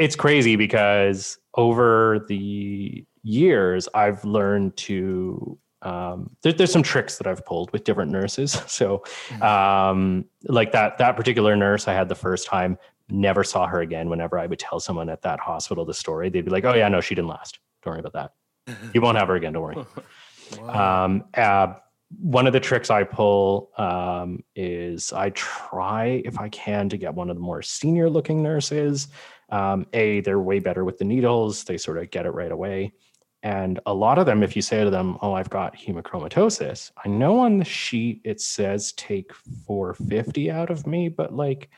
[0.00, 7.26] It's crazy because over the years I've learned to um, there, there's some tricks that
[7.26, 8.60] I've pulled with different nurses.
[8.66, 9.04] So
[9.42, 12.78] um, like that that particular nurse I had the first time,
[13.10, 14.08] never saw her again.
[14.08, 16.88] Whenever I would tell someone at that hospital the story, they'd be like, "Oh yeah,
[16.88, 17.58] no, she didn't last.
[17.82, 18.32] Don't worry about that.
[18.94, 19.52] You won't have her again.
[19.52, 19.84] Don't worry."
[20.68, 21.74] Um, uh,
[22.18, 27.14] one of the tricks I pull um, is I try, if I can, to get
[27.14, 29.08] one of the more senior looking nurses.
[29.50, 32.92] Um, a, they're way better with the needles, they sort of get it right away.
[33.42, 37.08] And a lot of them, if you say to them, Oh, I've got hemochromatosis, I
[37.08, 39.32] know on the sheet it says take
[39.66, 41.70] 450 out of me, but like,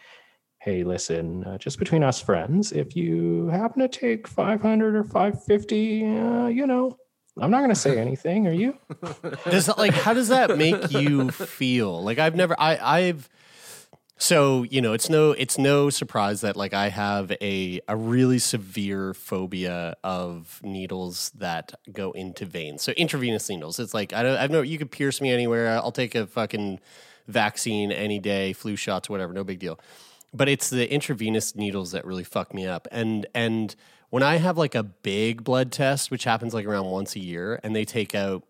[0.59, 6.05] hey, listen, uh, just between us friends, if you happen to take 500 or 550,
[6.05, 6.97] uh, you know,
[7.41, 8.47] I'm not going to say anything.
[8.47, 8.77] Are you?
[9.51, 13.29] does that, like how does that make you feel like i've never i i've
[14.19, 18.39] so you know it's no it's no surprise that like i have a a really
[18.39, 22.83] severe phobia of needles that go into veins.
[22.83, 23.79] So intravenous needles.
[23.79, 25.69] It's like i don't i know you could pierce me anywhere.
[25.69, 26.81] I'll take a fucking
[27.27, 29.79] vaccine any day flu shots whatever no big deal.
[30.35, 32.89] But it's the intravenous needles that really fuck me up.
[32.93, 33.75] And and
[34.11, 37.59] when i have like a big blood test which happens like around once a year
[37.63, 38.45] and they take out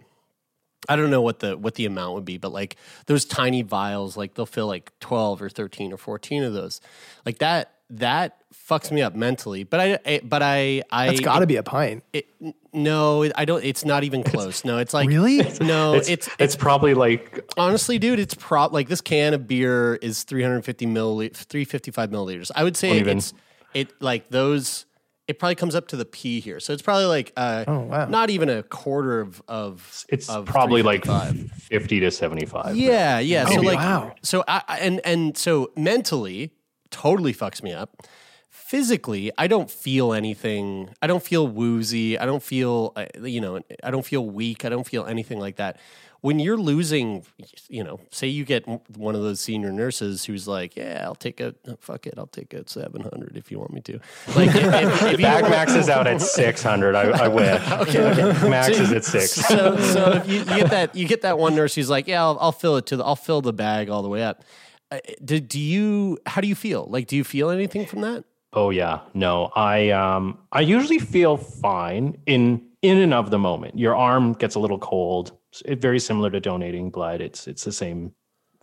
[0.89, 2.76] I don't know what the what the amount would be, but like
[3.07, 6.80] those tiny vials, like they'll fill like twelve or thirteen or fourteen of those,
[7.24, 7.74] like that.
[7.91, 9.64] That fucks me up mentally.
[9.64, 12.26] But I, I but I, I that's got to be a pint it,
[12.72, 13.62] no, I don't.
[13.62, 14.64] It's not even close.
[14.64, 15.43] No, it's like Really?
[15.61, 19.97] No, it's, it's it's, probably like honestly, dude, it's prop like this can of beer
[19.97, 22.51] is 350 milliliters, 355 milliliters.
[22.55, 23.18] I would say Don't even.
[23.18, 23.35] it's
[23.74, 24.87] it like those.
[25.29, 26.59] It probably comes up to the P here.
[26.61, 28.07] So it's probably like uh, Oh, wow.
[28.07, 32.77] not even a quarter of of It's of probably like 50 to 75.
[32.77, 33.47] Yeah, yeah.
[33.47, 34.14] so Oh, like, wow.
[34.23, 36.51] so I I- and and so mentally,
[36.91, 38.03] totally fucks me up.
[38.51, 40.91] Physically, I don't feel anything.
[41.01, 42.18] I don't feel woozy.
[42.18, 44.64] I don't feel, uh, you know, I don't feel weak.
[44.64, 45.79] I don't feel anything like that.
[46.23, 47.25] When you're losing,
[47.68, 48.66] you know, say you get
[48.97, 52.55] one of those senior nurses who's like, "Yeah, I'll take a fuck it, I'll take
[52.55, 54.01] a 700 if you want me to."
[54.35, 56.95] Like, if, if, if you Bag max is out at 600.
[56.95, 57.70] I, I wish.
[57.73, 58.49] okay, okay.
[58.49, 59.33] Max is at six.
[59.33, 62.23] so, so if you, you get that you get that one nurse who's like, yeah,
[62.23, 64.45] I'll, I'll fill it to the, I'll fill the bag all the way up.
[64.91, 66.18] Uh, do, do you?
[66.27, 66.87] How do you feel?
[66.89, 68.25] Like, do you feel anything from that?
[68.53, 69.51] Oh yeah, no.
[69.57, 73.78] I um I usually feel fine in in and of the moment.
[73.78, 75.33] Your arm gets a little cold.
[75.64, 77.20] It's very similar to donating blood.
[77.20, 78.12] It's it's the same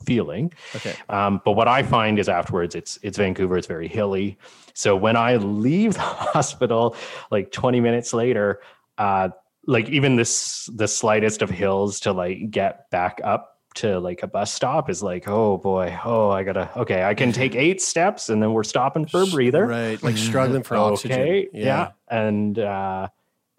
[0.06, 0.54] feeling.
[0.76, 0.96] Okay.
[1.10, 3.58] Um, but what I find is afterwards, it's it's Vancouver.
[3.58, 4.38] It's very hilly.
[4.74, 6.96] So when I leave the hospital,
[7.32, 8.62] like 20 minutes later,
[8.98, 9.30] uh,
[9.66, 14.28] like even this the slightest of hills to like get back up to like a
[14.28, 18.30] bus stop is like, oh boy, oh I gotta okay, I can take eight steps
[18.30, 19.68] and then we're stopping for a breather.
[19.68, 21.22] Right, like struggling for oxygen.
[21.22, 21.92] Okay, yeah.
[22.08, 23.10] and uh,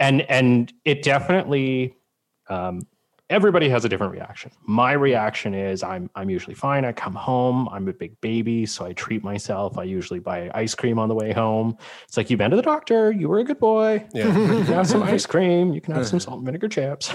[0.00, 1.94] and and it definitely
[2.48, 2.80] um,
[3.30, 4.50] everybody has a different reaction.
[4.66, 6.84] My reaction is I'm I'm usually fine.
[6.84, 7.68] I come home.
[7.68, 9.78] I'm a big baby, so I treat myself.
[9.78, 11.78] I usually buy ice cream on the way home.
[12.08, 13.12] It's like you've been to the doctor.
[13.12, 14.04] You were a good boy.
[14.12, 14.26] Yeah.
[14.26, 15.72] You can have some ice cream.
[15.72, 17.14] You can have some salt and vinegar chips.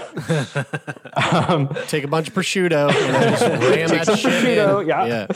[1.32, 4.88] um, Take a bunch of prosciutto and just ram Take that some shit prosciutto, in.
[4.88, 5.06] yeah.
[5.06, 5.26] yeah,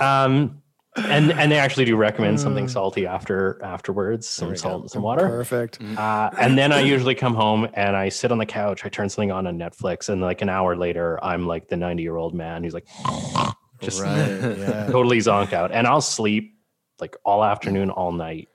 [0.00, 0.24] yeah.
[0.24, 0.62] um,
[0.96, 5.26] and and they actually do recommend something salty after afterwards, some salt and some water.
[5.28, 5.80] Perfect.
[5.80, 8.84] Uh, and then I usually come home and I sit on the couch.
[8.84, 12.02] I turn something on on Netflix, and like an hour later, I'm like the 90
[12.02, 12.86] year old man who's like
[13.80, 14.28] just Right,
[14.58, 14.86] yeah.
[14.90, 16.54] totally zonked out, and I'll sleep
[17.00, 18.48] like all afternoon, all night.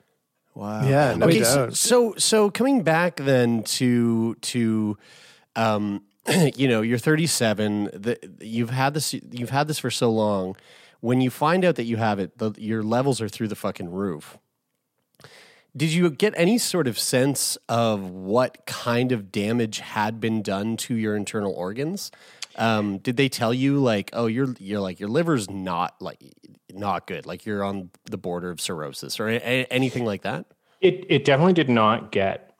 [0.54, 0.86] Wow.
[0.86, 1.76] Yeah, no okay, so, doubt.
[1.76, 4.98] so so coming back then to to
[5.56, 6.02] um
[6.56, 10.56] you know, you're 37, the, you've had this you've had this for so long.
[11.04, 13.90] When you find out that you have it, the, your levels are through the fucking
[13.90, 14.38] roof.
[15.76, 20.78] Did you get any sort of sense of what kind of damage had been done
[20.78, 22.10] to your internal organs?
[22.56, 26.22] Um, did they tell you like, oh, you're you're like your liver's not like
[26.72, 30.46] not good, like you're on the border of cirrhosis or a- anything like that?
[30.80, 32.54] It it definitely did not get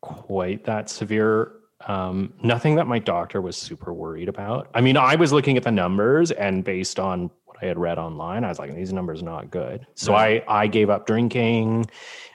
[0.00, 1.56] quite that severe.
[1.88, 4.68] Um, nothing that my doctor was super worried about.
[4.74, 7.30] I mean, I was looking at the numbers, and based on
[7.62, 9.86] I had read online, I was like, these numbers are not good.
[9.94, 11.86] So I I gave up drinking.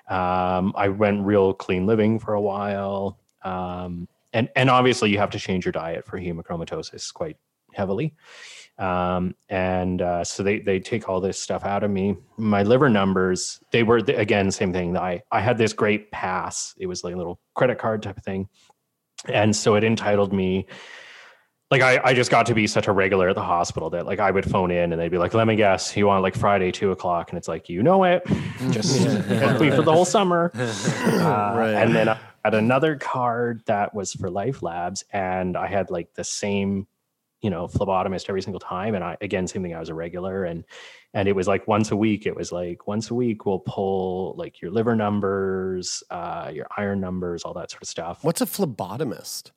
[0.10, 3.20] Um, I went real clean living for a while.
[3.44, 7.38] Um, and and obviously you have to change your diet for hemochromatosis quite
[7.74, 8.14] heavily.
[8.78, 12.18] Um, and uh, so they they take all this stuff out of me.
[12.38, 14.98] My liver numbers, they were again same thing.
[14.98, 16.76] I I had this great pass.
[16.78, 18.50] It was like a little credit card type of thing,
[19.30, 20.68] and so it entitled me.
[21.72, 24.20] Like I, I just got to be such a regular at the hospital that like
[24.20, 26.72] I would phone in and they'd be like, "Let me guess, you want like Friday
[26.72, 28.24] two o'clock?" And it's like, you know it,
[28.70, 29.02] just
[29.60, 30.52] me for the whole summer.
[31.26, 36.14] Uh, And then I had another card that was for LifeLabs, and I had like
[36.14, 36.86] the same,
[37.42, 38.94] you know, phlebotomist every single time.
[38.94, 39.74] And I again, same thing.
[39.74, 40.64] I was a regular, and
[41.16, 42.28] and it was like once a week.
[42.28, 47.00] It was like once a week we'll pull like your liver numbers, uh, your iron
[47.00, 48.24] numbers, all that sort of stuff.
[48.24, 49.50] What's a phlebotomist?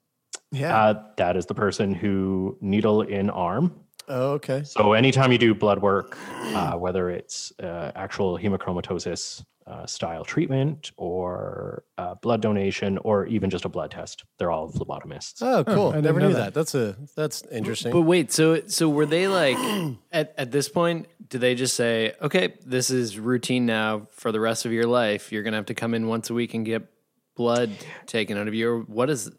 [0.51, 0.77] Yeah.
[0.77, 3.85] Uh, that is the person who needle in arm.
[4.09, 4.63] Oh, okay.
[4.65, 6.17] So anytime you do blood work,
[6.55, 13.51] uh, whether it's uh, actual hemochromatosis uh, style treatment or uh, blood donation or even
[13.51, 15.43] just a blood test, they're all phlebotomists.
[15.43, 15.91] Oh, cool.
[15.91, 16.39] I Never knew that.
[16.39, 16.55] that.
[16.55, 17.93] That's a that's interesting.
[17.93, 19.59] But wait, so so were they like
[20.13, 21.09] at at this point?
[21.29, 25.31] Do they just say, "Okay, this is routine now for the rest of your life.
[25.33, 26.89] You're gonna have to come in once a week and get
[27.37, 27.71] blood
[28.07, 28.71] taken out of you"?
[28.71, 29.31] Or what is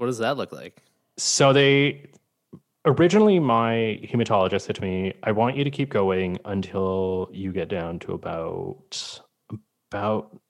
[0.00, 0.82] what does that look like?
[1.18, 2.08] So they
[2.86, 7.68] originally my hematologist said to me, "I want you to keep going until you get
[7.68, 9.20] down to about
[9.92, 10.40] about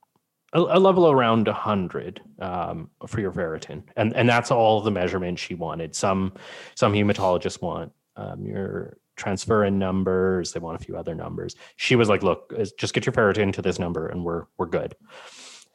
[0.52, 3.82] a, a level around 100 um, for your ferritin.
[3.96, 5.96] And and that's all the measurement she wanted.
[5.96, 6.32] Some
[6.76, 10.52] some hematologists want um, your transferrin numbers.
[10.52, 11.56] They want a few other numbers.
[11.74, 14.94] She was like look just get your ferritin to this number and we're we're good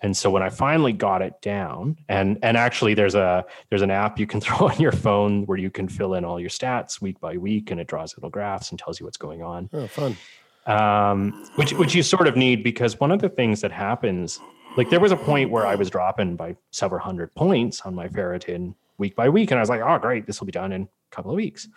[0.02, 3.92] and so when i finally got it down and and actually there's a there's an
[3.92, 7.02] app you can throw on your phone where you can fill in all your stats
[7.02, 9.88] week by week and it draws little graphs and tells you what's going on oh,
[9.88, 10.18] fun.
[10.66, 14.40] um, which which you sort of need because one of the things that happens,
[14.78, 18.08] like there was a point where I was dropping by several hundred points on my
[18.08, 20.84] ferritin week by week, and I was like, oh great, this will be done in
[20.84, 21.68] a couple of weeks.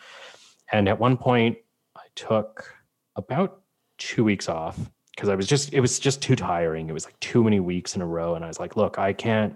[0.73, 1.59] And at one point,
[1.97, 2.75] I took
[3.17, 3.61] about
[3.99, 4.79] two weeks off
[5.19, 6.89] because I was just it was just too tiring.
[6.89, 9.13] It was like too many weeks in a row, and I was like, look, I
[9.13, 9.53] can't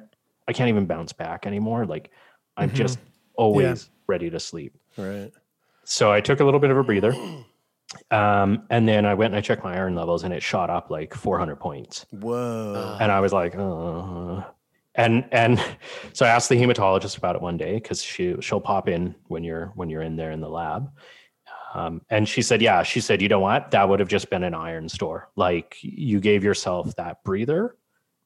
[0.49, 1.87] I can't even bounce back anymore.
[1.87, 2.11] Like
[2.57, 2.75] I'm Mhm.
[2.75, 2.99] just
[3.35, 4.75] always ready to sleep.
[4.97, 5.31] Right.
[5.85, 7.15] So I took a little bit of a breather.
[8.11, 10.91] Um, and then I went and I checked my iron levels and it shot up
[10.91, 12.07] like 400 points.
[12.11, 12.97] Whoa.
[13.01, 14.43] And I was like, uh,
[14.97, 15.63] and and
[16.13, 19.45] so I asked the hematologist about it one day because she she'll pop in when
[19.45, 20.91] you're when you're in there in the lab.
[21.75, 23.71] Um, and she said, yeah, she said, you know what?
[23.71, 25.31] That would have just been an iron store.
[25.37, 27.77] Like you gave yourself that breather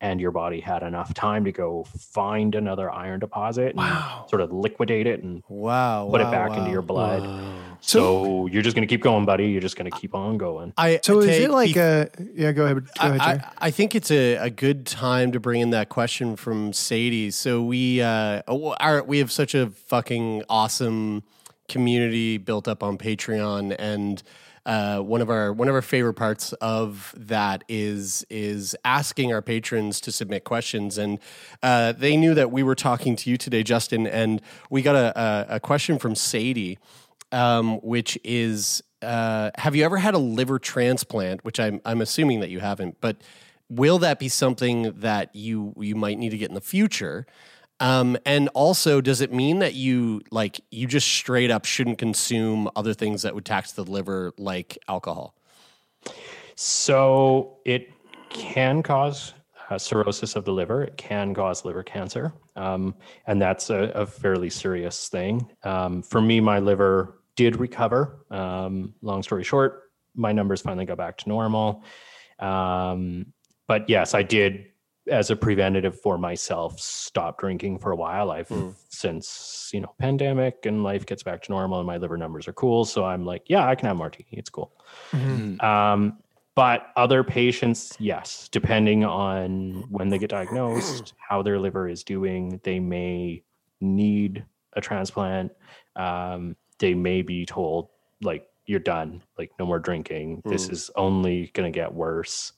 [0.01, 4.53] and your body had enough time to go find another iron deposit and sort of
[4.53, 6.59] liquidate it and wow, put wow, it back wow.
[6.59, 7.53] into your blood.
[7.80, 9.47] So, you're just going to keep going, buddy.
[9.47, 10.72] You're just going to keep on going.
[10.76, 12.53] I So is it like bef- a yeah?
[12.53, 12.84] Go ahead.
[12.84, 13.20] Go ahead.
[13.20, 13.42] I, Jerry.
[13.42, 17.30] I, I think it's a, a good time to bring in that question from Sadie.
[17.30, 21.22] So we uh, oh, our, we have such a fucking awesome
[21.69, 24.23] community built up on Patreon, and
[24.67, 29.41] uh, one of our one of our favorite parts of that is is asking our
[29.41, 30.99] patrons to submit questions.
[30.99, 31.21] And
[31.62, 35.19] uh, they knew that we were talking to you today, Justin, and we got a,
[35.19, 36.79] a, a question from Sadie,
[37.31, 41.45] um, which is uh, have you ever had a liver transplant?
[41.45, 43.19] Which I'm I'm assuming that you haven't, but
[43.69, 47.25] will that be something that you you might need to get in the future?
[47.79, 52.70] Um, and also, does it mean that you like you just straight up shouldn't consume
[52.74, 55.35] other things that would tax the liver, like alcohol?
[56.55, 57.91] So it
[58.31, 59.35] can cause
[59.68, 60.83] uh, cirrhosis of the liver.
[60.85, 62.95] It can cause liver cancer, um,
[63.27, 65.51] and that's a, a fairly serious thing.
[65.62, 68.24] Um, for me, my liver did recover.
[68.31, 69.83] Um, long story short,
[70.14, 71.85] my numbers finally got back to normal.
[72.39, 73.27] Um,
[73.68, 74.66] but yes, I did,
[75.09, 78.31] as a preventative for myself, stop drinking for a while.
[78.31, 78.51] I've
[78.89, 82.53] since you know pandemic and life gets back to normal, and my liver numbers are
[82.53, 82.85] cool.
[82.85, 84.29] So I'm like, yeah, I can have martini.
[84.33, 84.73] It's cool.
[85.61, 86.19] Um,
[86.55, 92.61] but other patients, yes, depending on when they get diagnosed, how their liver is doing,
[92.65, 93.43] they may
[93.83, 95.53] need a transplant.
[95.97, 97.89] Um, they may be told,
[98.23, 100.43] like, you're done, like, no more drinking.
[100.47, 100.73] This Mm.
[100.73, 102.53] is only going to get worse.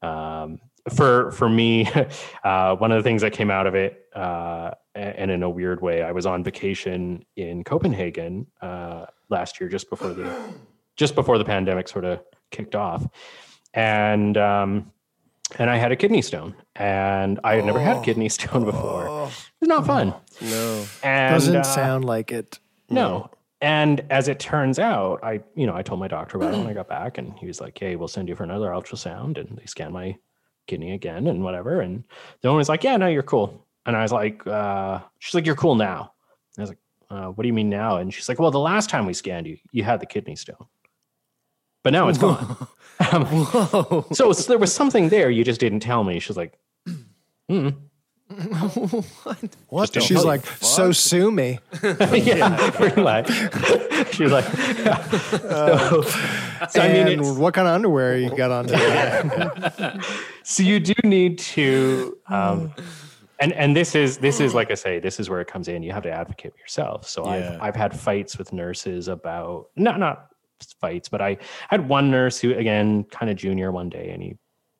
[0.00, 1.88] Um, for for me,
[2.44, 5.80] uh, one of the things that came out of it, uh, and in a weird
[5.80, 10.32] way, I was on vacation in Copenhagen uh, last year, just before the
[10.96, 12.20] just before the pandemic sort of
[12.50, 13.06] kicked off,
[13.74, 14.90] and um,
[15.58, 19.30] and I had a kidney stone, and I had never had kidney stone before.
[19.60, 20.14] It's not fun.
[20.40, 22.58] No, And, Doesn't uh, sound like it.
[22.90, 23.30] no.
[23.60, 26.68] And as it turns out, I, you know, I told my doctor about it when
[26.68, 29.58] I got back, and he was like, "Hey, we'll send you for another ultrasound." And
[29.58, 30.16] they scanned my
[30.68, 31.80] kidney again and whatever.
[31.80, 32.04] And
[32.40, 35.46] the woman was like, "Yeah, no, you're cool." And I was like, uh, "She's like,
[35.46, 36.12] you're cool now."
[36.56, 36.78] And I was like,
[37.10, 39.46] uh, "What do you mean now?" And she's like, "Well, the last time we scanned
[39.48, 40.66] you, you had the kidney stone,
[41.82, 42.68] but now it's gone."
[43.12, 43.46] Um,
[44.12, 46.18] so, so there was something there you just didn't tell me.
[46.18, 46.58] She's like,
[47.48, 47.68] "Hmm."
[49.68, 49.92] What?
[49.92, 50.26] the She's fuck?
[50.26, 51.58] like, so sue me.
[51.82, 53.28] yeah, pretty much.
[54.14, 59.98] She's like, so, so I mean, and what kind of underwear you got on today?
[60.42, 62.74] so you do need to, um,
[63.40, 65.82] and and this is this is like I say, this is where it comes in.
[65.82, 67.08] You have to advocate for yourself.
[67.08, 67.54] So Yeah.
[67.54, 70.26] I've I've had fights with nurses about not not
[70.80, 74.36] fights, but I had one nurse who again kind of junior one day, and he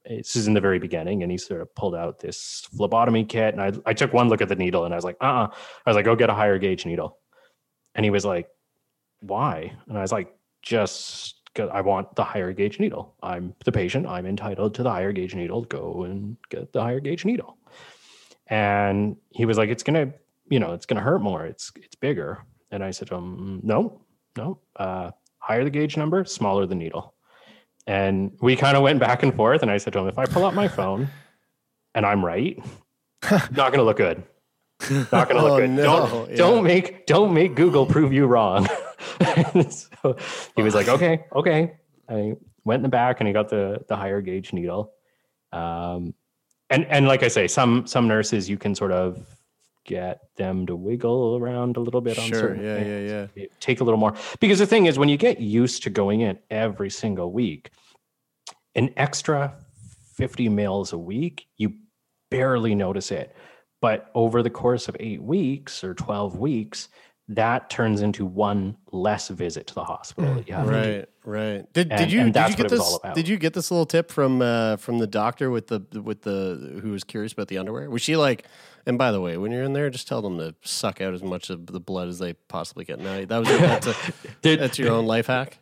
[0.08, 3.54] this is in the very beginning, and he sort of pulled out this phlebotomy kit,
[3.54, 5.48] and I I took one look at the needle, and I was like, uh, uh
[5.86, 7.18] I was like, go get a higher gauge needle,
[7.94, 8.48] and he was like,
[9.20, 9.72] why?
[9.88, 13.14] And I was like, just 'cause I want the higher gauge needle.
[13.22, 14.06] I'm the patient.
[14.06, 15.62] I'm entitled to the higher gauge needle.
[15.62, 17.58] Go and get the higher gauge needle.
[18.48, 20.12] And he was like, it's gonna,
[20.50, 21.44] you know, it's gonna hurt more.
[21.46, 22.44] It's it's bigger.
[22.70, 24.00] And I said, um, no,
[24.36, 24.58] no.
[24.76, 27.14] Uh, higher the gauge number, smaller the needle.
[27.88, 29.62] And we kind of went back and forth.
[29.62, 31.08] And I said to him, if I pull out my phone
[31.94, 32.56] and I'm right,
[33.50, 34.22] not gonna look good.
[35.10, 35.70] Not gonna look Oh, good.
[35.70, 35.82] no.
[35.82, 36.36] Don't Yeah.
[36.36, 38.68] don't make don't make Google prove you wrong.
[39.70, 40.16] so
[40.54, 41.72] he was like, okay, okay.
[42.08, 42.34] I
[42.64, 44.92] went in the back and he got the the higher gauge needle.
[45.52, 46.12] Um,
[46.70, 49.24] and and like I say, some some nurses you can sort of
[49.88, 52.38] get them to wiggle around a little bit on Sure.
[52.40, 53.10] certain Yeah, things.
[53.10, 53.46] yeah, yeah.
[53.58, 56.38] Take a little more because the thing is, when you get used to going in
[56.50, 57.70] every single week,
[58.74, 59.54] an extra
[60.14, 61.72] fifty mils a week, you
[62.30, 63.34] barely notice it.
[63.80, 66.88] But over the course of eight weeks or twelve weeks,
[67.28, 70.68] that turns into one less visit to the hospital that you have.
[70.68, 71.72] Right, right.
[71.72, 72.80] Did, And- did you did you get what it was this?
[72.80, 73.14] all about.
[73.14, 76.80] Did you get this little tip from uh, from the doctor with the with the
[76.82, 77.88] who was curious about the underwear?
[77.90, 78.44] Was she like?
[78.88, 81.22] And by the way, when you're in there, just tell them to suck out as
[81.22, 83.04] much of the blood as they possibly can.
[83.04, 83.96] Now that was that's, a,
[84.56, 85.58] that's your own life hack.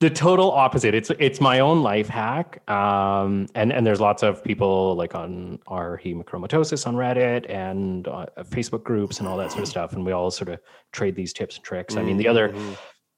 [0.00, 0.94] the total opposite.
[0.94, 5.58] It's it's my own life hack, um, and and there's lots of people like on
[5.66, 10.06] our hemochromatosis on Reddit and uh, Facebook groups and all that sort of stuff, and
[10.06, 10.58] we all sort of
[10.92, 11.98] trade these tips and tricks.
[11.98, 12.54] I mean, the other,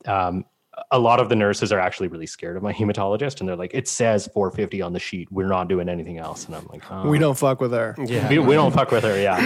[0.07, 0.45] um,
[0.91, 3.73] a lot of the nurses are actually really scared of my hematologist, and they're like,
[3.75, 5.31] "It says 450 on the sheet.
[5.31, 7.09] We're not doing anything else." And I'm like, oh.
[7.09, 7.95] We don't fuck with her.
[7.99, 9.37] we, we don't fuck with her." Yeah.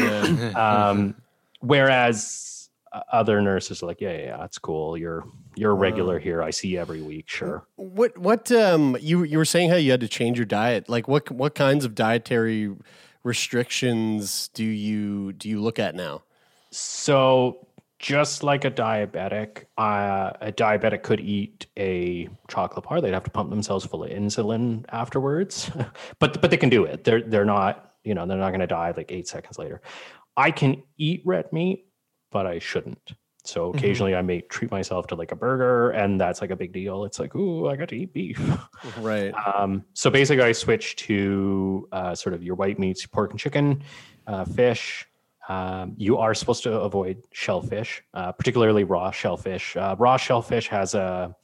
[0.88, 1.14] um,
[1.60, 4.96] whereas uh, other nurses are like, "Yeah, yeah, yeah, that's cool.
[4.96, 5.24] You're
[5.56, 6.42] you're a regular here.
[6.42, 7.28] I see you every week.
[7.28, 10.88] Sure." What what um you you were saying how you had to change your diet?
[10.88, 12.72] Like what what kinds of dietary
[13.24, 16.22] restrictions do you do you look at now?
[16.70, 17.65] So,
[17.98, 23.00] just like a diabetic, uh, a diabetic could eat a chocolate bar.
[23.00, 25.70] They'd have to pump themselves full of insulin afterwards,
[26.18, 27.04] but but they can do it.
[27.04, 29.80] They're they're not you know they're not going to die like eight seconds later.
[30.36, 31.86] I can eat red meat,
[32.30, 33.12] but I shouldn't.
[33.44, 33.78] So Mm-hmm.
[33.78, 37.04] occasionally I may treat myself to like a burger, and that's like a big deal.
[37.04, 38.40] It's like, ooh, I got to eat beef.
[38.98, 39.32] Right.
[39.56, 43.82] Um, so basically, I switched to uh, sort of your white meats, pork and chicken,
[44.26, 45.06] uh, fish.
[45.48, 49.76] Um, you are supposed to avoid shellfish, uh, particularly raw shellfish.
[49.76, 51.34] Uh, raw shellfish has a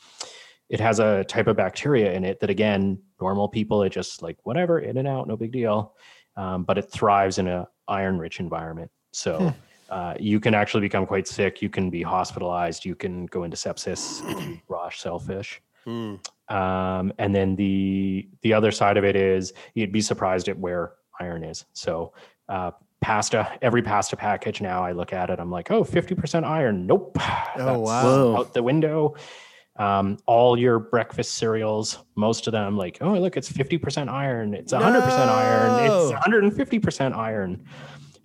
[0.69, 4.39] it has a type of bacteria in it that again, normal people it just like
[4.45, 5.95] whatever, in and out, no big deal.
[6.37, 8.91] Um, but it thrives in a iron rich environment.
[9.13, 9.55] So.
[9.91, 11.61] Uh, you can actually become quite sick.
[11.61, 12.83] You can be hospitalized.
[12.83, 15.61] You can go into sepsis if you raw shellfish.
[16.49, 20.95] Um, and then the the other side of it is you'd be surprised at where
[21.21, 21.67] iron is.
[21.75, 22.15] So
[22.49, 22.73] uh,
[23.03, 26.87] pasta, every pasta package now, I look at it, I'm like, oh, 50% iron.
[26.87, 27.19] Nope.
[27.59, 28.37] Oh, wow.
[28.39, 29.15] Out the window.
[29.77, 34.55] Um, all your breakfast cereals, most of them, like, oh, look, it's 50% iron.
[34.55, 35.79] It's 100% iron.
[35.79, 37.63] It's 150% iron.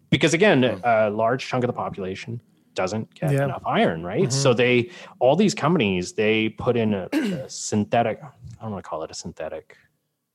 [0.09, 2.39] Because again, a large chunk of the population
[2.73, 3.45] doesn't get Yeah.
[3.45, 4.31] enough iron, right?
[4.31, 8.21] So they, all these companies, they put in a, a synthetic.
[8.23, 9.75] I don't want to call it a synthetic.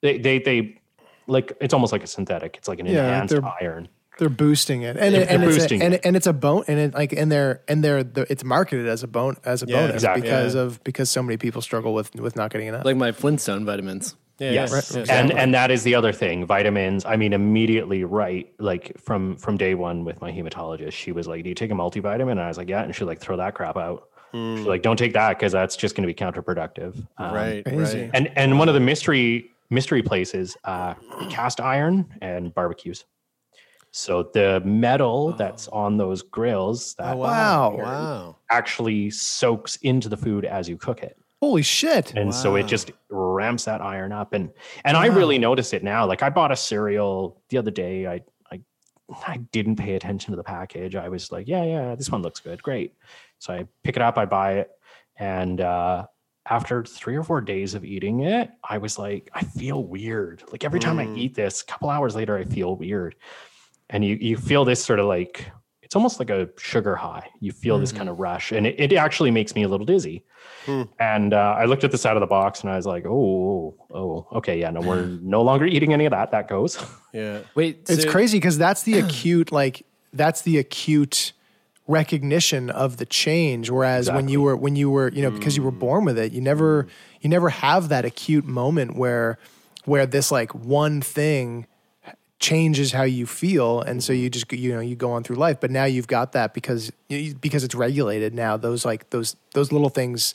[0.03, 0.81] They, they, they,
[1.29, 2.57] like it's almost like a synthetic.
[2.59, 3.89] It's like an Yeah, enhanced iron.
[4.19, 6.65] They're boosting it, and They're it, and it's boosting a, and, and it's a bone,
[6.69, 9.67] and it like and they're and they're the, it's marketed as a bone as a
[9.67, 10.23] Yeah, bonus exactly.
[10.23, 10.61] because Yeah.
[10.63, 12.85] of because so many people struggle with with not getting enough.
[12.85, 14.15] Like my Flintstone vitamins.
[14.39, 15.21] Yeah, yes, yeah, yeah.
[15.21, 16.45] and and that is the other thing.
[16.47, 17.05] Vitamins.
[17.05, 21.43] I mean, immediately right, like from from day one with my hematologist, she was like,
[21.43, 23.55] "Do you take a multivitamin?" And I was like, "Yeah," and she like throw that
[23.55, 24.09] crap out.
[24.35, 28.01] She's like, "Don't take that because that's just going to be counterproductive." Um, right, Crazy.
[28.03, 28.11] right.
[28.15, 30.95] And and one of the mystery mystery places, uh,
[31.31, 33.05] cast iron and barbecues.
[33.95, 37.77] So the metal that's on those grills that Oh, Wow.
[37.77, 38.37] Wow.
[38.51, 41.17] actually soaks into the food as you cook it.
[41.41, 42.15] Holy shit!
[42.15, 44.33] and so it just ramps that iron up.
[44.33, 44.51] And
[44.85, 46.07] and i really notice it now.
[46.07, 48.07] Like i bought a cereal the other day.
[48.07, 48.21] I
[48.51, 48.61] i
[49.27, 50.95] i didn't pay attention to the package.
[50.97, 52.63] I was like yeah yeah this one looks good.
[52.63, 52.95] Great.
[53.41, 54.71] So i pick it up i buy it.
[55.17, 56.07] And uh
[56.47, 60.43] after three or four days of eating it i was like i feel weird.
[60.51, 63.17] Like every time i eat this a couple hours later i feel weird
[63.91, 65.51] and you you feel this sort of like
[65.83, 67.99] it's almost like a sugar high you feel this mm-hmm.
[67.99, 70.25] kind of rush and it, it actually makes me a little dizzy
[70.65, 70.83] hmm.
[70.99, 73.75] and uh, I looked at this out of the box and I was like, oh,
[73.91, 76.31] oh, oh okay, yeah, no, we're no longer eating any of that.
[76.31, 76.79] That goes.
[77.15, 77.41] Yeah.
[77.55, 81.35] Wait, It's crazy because that's the acute like that's the acute
[81.87, 83.69] recognition of the change.
[83.69, 85.79] Whereas when you were when you were you know because you were mm.
[85.79, 86.89] born with it, you never mm.
[87.21, 89.39] you never have that acute moment where
[89.85, 91.67] where this like one thing
[92.43, 95.59] changes how you feel and so you just you know you go on through life.
[95.61, 99.73] But now you've got that because you- because it's regulated now those like those those
[99.73, 100.35] little things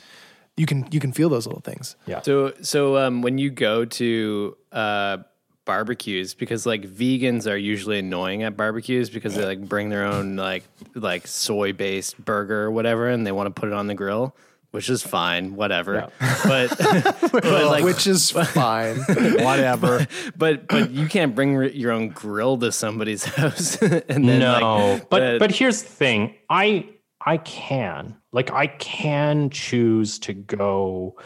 [0.55, 1.95] you can you can feel those little things.
[2.08, 2.22] Yeah.
[2.22, 5.18] So so um, when you go to uh,
[5.66, 10.36] barbecues, because like vegans are usually annoying at barbecues because they like bring their own
[10.38, 10.64] like
[10.95, 14.34] like soy based burger or whatever, and they want to put it on the grill,
[14.78, 16.11] which is fine, whatever.
[16.43, 16.78] But
[17.32, 20.05] but like which is fine Whatever.
[20.38, 24.91] but but you can't bring r- your own grill to somebody's house and then no,
[24.91, 26.36] like, but but here's the thing.
[26.47, 26.88] I
[27.25, 31.17] I can like I can choose to go.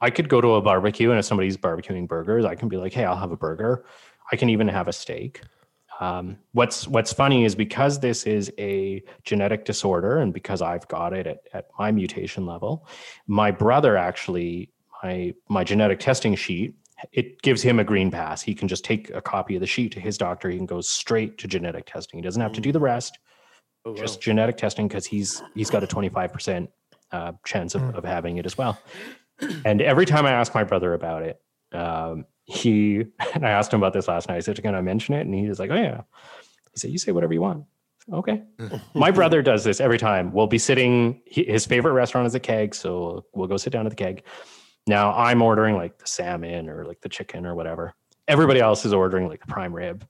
[0.00, 2.94] I could go to a barbecue and if somebody's barbecuing burgers, I can be like,
[2.94, 3.84] hey, I'll have a burger.
[4.32, 5.42] I can even have a steak.
[6.00, 11.12] Um, what's what's funny is because this is a genetic disorder and because I've got
[11.12, 12.88] it at, at my mutation level,
[13.26, 14.72] my brother actually
[15.02, 16.74] my my genetic testing sheet
[17.12, 18.42] it gives him a green pass.
[18.42, 20.48] He can just take a copy of the sheet to his doctor.
[20.48, 22.18] He can go straight to genetic testing.
[22.18, 23.18] He doesn't have to do the rest.
[23.96, 26.70] just genetic testing because he's he's got a twenty five percent
[27.12, 28.78] uh, chance of, of having it as well.
[29.64, 31.40] And every time I ask my brother about it,
[31.72, 34.36] um, he and I asked him about this last night.
[34.36, 36.02] I said, "Can I mention it?" And he was like, "Oh yeah."
[36.72, 37.64] He said, "You say whatever you want."
[38.12, 38.42] Okay.
[38.94, 40.32] my brother does this every time.
[40.32, 41.22] We'll be sitting.
[41.26, 44.24] His favorite restaurant is a keg, so we'll go sit down at the Keg.
[44.86, 47.94] Now I'm ordering like the salmon or like the chicken or whatever.
[48.28, 50.06] Everybody else is ordering like the prime rib.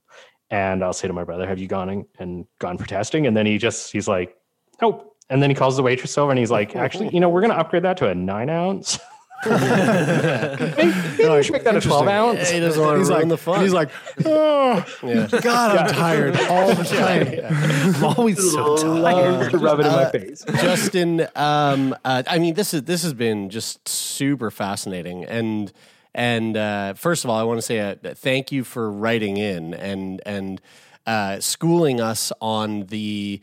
[0.49, 3.27] And I'll say to my brother, Have you gone and, and gone for testing?
[3.27, 4.35] And then he just, he's like,
[4.81, 5.15] Nope.
[5.29, 7.51] And then he calls the waitress over and he's like, Actually, you know, we're going
[7.51, 8.99] to upgrade that to a nine ounce.
[9.45, 12.49] Maybe, maybe we should make that a 12 ounce.
[12.49, 13.61] He doesn't want to He's ruin like, the fun.
[13.61, 13.89] he's like,
[14.25, 15.27] oh, yeah.
[15.41, 17.95] God, I'm tired all the time.
[17.95, 19.53] I'm always so tired.
[19.53, 20.43] Rub it in Uh, my face.
[20.61, 25.71] Justin, um, uh, I mean, this is this has been just super fascinating, and
[26.13, 29.73] and uh, first of all, I want to say a, thank you for writing in
[29.73, 30.61] and and
[31.05, 33.41] uh, schooling us on the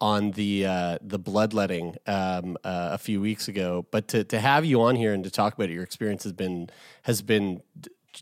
[0.00, 3.86] on the uh, the bloodletting um, uh, a few weeks ago.
[3.90, 6.32] But to to have you on here and to talk about it, your experience has
[6.32, 6.70] been
[7.02, 7.62] has been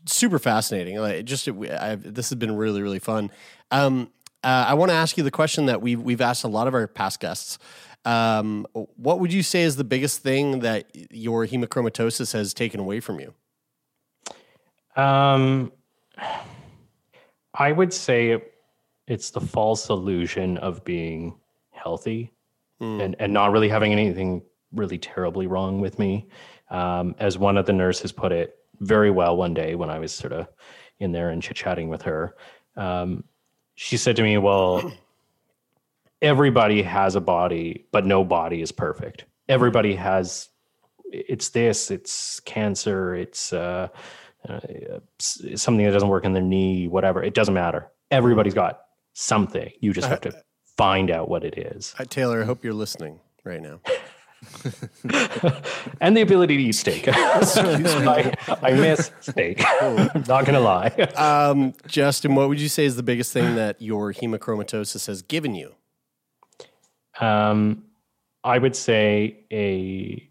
[0.05, 0.97] super fascinating.
[0.97, 3.31] Like just I've, this has been really really fun.
[3.71, 4.11] Um,
[4.43, 6.73] uh, I want to ask you the question that we've we've asked a lot of
[6.73, 7.57] our past guests.
[8.05, 12.99] Um, what would you say is the biggest thing that your hemochromatosis has taken away
[12.99, 13.33] from you?
[15.01, 15.71] Um,
[17.53, 18.41] I would say
[19.07, 21.35] it's the false illusion of being
[21.71, 22.31] healthy
[23.01, 24.41] and, and not really having anything
[24.71, 26.27] really terribly wrong with me.
[26.69, 30.11] Um, as one of the nurses put it very well one day when I was
[30.11, 30.47] sort of
[30.99, 32.35] in there and chit chatting with her,
[32.75, 33.23] um,
[33.75, 34.91] she said to me, Well,
[36.21, 39.25] everybody has a body, but no body is perfect.
[39.47, 40.49] Everybody has
[41.13, 43.87] it's this, it's cancer, it's uh,
[44.49, 44.59] uh,
[45.19, 47.21] something that doesn't work in their knee, whatever.
[47.23, 47.91] It doesn't matter.
[48.09, 48.81] Everybody's got
[49.13, 49.71] something.
[49.79, 50.43] You just have to
[50.77, 51.95] find out what it is.
[51.97, 53.79] Uh, Taylor, I hope you're listening right now.
[56.01, 57.05] and the ability to eat steak.
[57.07, 59.59] I, I miss steak.
[60.27, 60.89] Not gonna lie.
[61.15, 65.55] Um, Justin, what would you say is the biggest thing that your hemochromatosis has given
[65.55, 65.73] you?
[67.19, 67.85] Um,
[68.43, 70.29] I would say a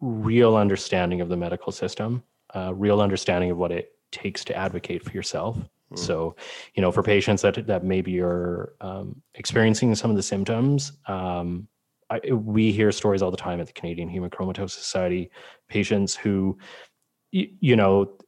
[0.00, 2.22] real understanding of the medical system,
[2.54, 5.56] a real understanding of what it takes to advocate for yourself.
[5.96, 6.36] So,
[6.74, 11.66] you know, for patients that that maybe are um, experiencing some of the symptoms, um,
[12.10, 15.30] I, we hear stories all the time at the Canadian Hemochromatosis Society.
[15.68, 16.58] Patients who,
[17.32, 18.18] y- you know,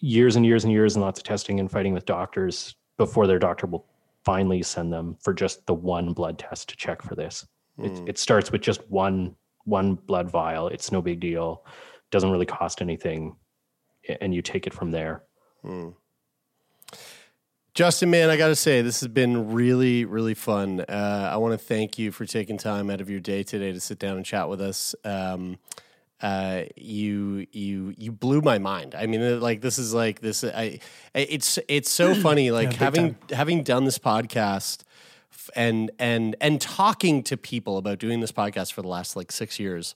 [0.00, 3.38] years and years and years and lots of testing and fighting with doctors before their
[3.38, 3.86] doctor will
[4.24, 7.46] finally send them for just the one blood test to check for this.
[7.78, 10.68] It, it starts with just one one blood vial.
[10.68, 11.64] It's no big deal.
[12.10, 13.36] Doesn't really cost anything,
[14.20, 15.24] and you take it from there.
[17.76, 20.80] Justin, man, I got to say, this has been really, really fun.
[20.80, 23.80] Uh, I want to thank you for taking time out of your day today to
[23.80, 24.94] sit down and chat with us.
[25.04, 25.58] Um,
[26.22, 28.94] uh, you, you, you blew my mind.
[28.94, 30.42] I mean, like this is like this.
[30.42, 30.80] I,
[31.12, 32.50] it's, it's so funny.
[32.50, 34.82] Like big having having done this podcast
[35.54, 39.60] and and and talking to people about doing this podcast for the last like six
[39.60, 39.94] years.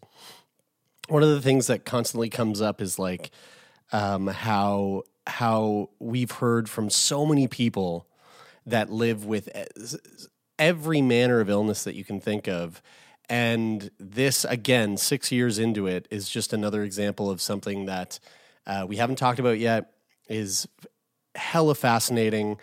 [1.09, 3.31] One of the things that constantly comes up is like
[3.91, 8.07] um, how how we've heard from so many people
[8.67, 9.49] that live with
[10.59, 12.83] every manner of illness that you can think of.
[13.29, 18.19] And this, again, six years into it, is just another example of something that
[18.67, 19.93] uh, we haven't talked about yet.
[20.29, 20.69] Is
[21.35, 22.59] hella fascinating.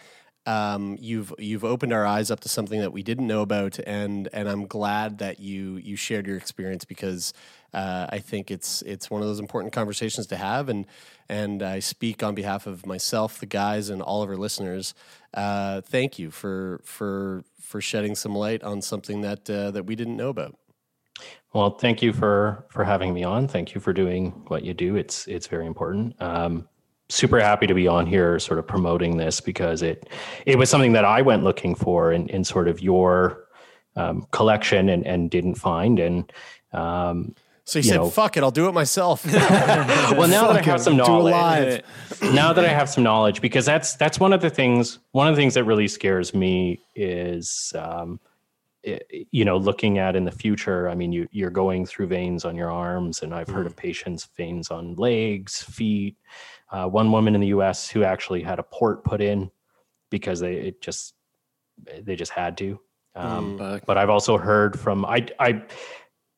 [0.46, 4.30] Um, you've you've opened our eyes up to something that we didn't know about, and
[4.32, 7.34] and I'm glad that you you shared your experience because
[7.74, 10.86] uh, I think it's it's one of those important conversations to have, and
[11.30, 14.94] and I speak on behalf of myself, the guys, and all of our listeners.
[15.34, 19.96] Uh, thank you for for for shedding some light on something that uh, that we
[19.96, 20.56] didn't know about.
[21.54, 23.48] Well, thank you for for having me on.
[23.48, 24.96] Thank you for doing what you do.
[24.96, 26.20] It's it's very important.
[26.22, 26.68] Um,
[27.10, 30.10] super happy to be on here, sort of promoting this because it
[30.46, 33.48] it was something that I went looking for in in sort of your
[33.98, 36.32] um, collection and and didn't find and.
[36.74, 37.36] Um,
[37.68, 40.62] So you, You said, know- "Fuck it, I'll do it myself." well, now that I
[40.62, 41.84] have it, some knowledge,
[42.34, 45.00] now that I have some knowledge, because that's that's one of the things.
[45.12, 48.22] One of the things that really scares me is, um,
[48.88, 49.02] i-
[49.32, 50.88] you know, looking at in the future.
[50.88, 54.30] I mean, you you're going through veins on your arms, and I've heard of patients
[54.38, 56.16] veins on legs, feet.
[56.72, 57.90] Uh, one woman in the U.S.
[57.90, 59.52] who actually had a port put in
[60.10, 61.16] because they it just
[62.02, 62.80] they just had to.
[63.14, 65.64] Um, but I've also heard from I I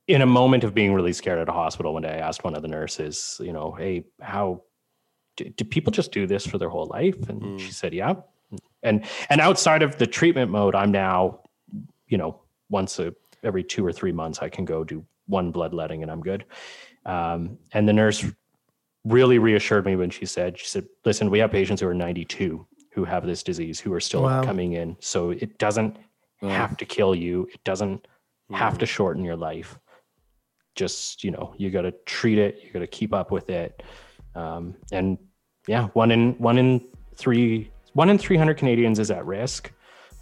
[0.10, 2.55] in a moment of being really scared at a hospital one day, I asked one
[2.55, 4.64] of the nurses, you know, hey, how
[5.38, 7.30] do, do people just do this for their whole life?
[7.30, 8.16] And she said, yeah.
[8.82, 11.41] And and outside of the treatment mode, I'm now,
[12.07, 16.01] you know, once a every two or three months, I can go do one bloodletting
[16.01, 16.43] and I'm good.
[17.05, 18.26] Um, and the nurse
[19.05, 22.66] really reassured me when she said, she said, listen, we have patients who are 92
[22.93, 24.43] who have this disease who are still Wow.
[24.43, 24.97] coming in.
[24.99, 25.97] So it doesn't
[26.41, 27.47] have to kill you.
[27.53, 28.07] It doesn't
[28.51, 29.78] have to shorten your life
[30.80, 33.84] just you know you got to treat it you got to keep up with it
[34.36, 35.18] um, and
[35.68, 36.70] yeah one in one in
[37.16, 39.72] three one in 300 canadians is at risk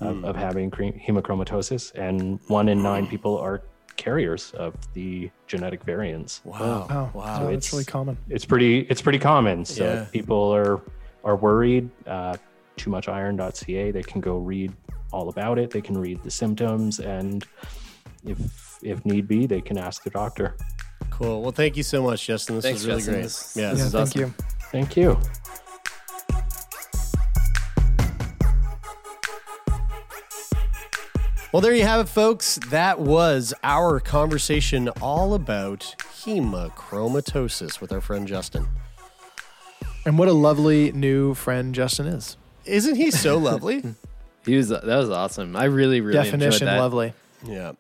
[0.02, 3.62] of, of having hemochromatosis and one in nine people are
[3.98, 6.88] carriers of the genetic variants Wow.
[6.90, 7.12] Wow.
[7.14, 8.18] wow, that's really common.
[8.30, 10.06] it's pretty it's pretty common so Yeah.
[10.06, 10.82] people are
[11.24, 12.38] are worried uh,
[12.78, 14.72] too much iron.ca they can go read
[15.14, 17.46] all about it they can read the symptoms and
[18.26, 18.38] if
[18.82, 20.56] if need be they can ask the doctor
[21.10, 21.42] Cool.
[21.42, 22.58] Well, thank you so much, Justin.
[22.58, 23.14] This Thanks, was really Justin.
[23.16, 23.24] great.
[23.24, 23.70] This- yeah.
[23.72, 24.22] this Yeah, is thank awesome.
[24.22, 24.34] you.
[24.72, 25.18] thank you
[31.54, 32.60] Well, there you have it, folks.
[32.70, 38.68] That was our conversation all about hemochromatosis with our friend Justin.
[40.06, 42.38] And what a lovely new friend Justin is.
[42.66, 43.84] Isn't he so lovely?
[44.46, 45.58] He was that was awesome.
[45.58, 46.80] I really really Definition enjoyed that.
[46.80, 47.14] lovely.
[47.48, 47.72] Yeah,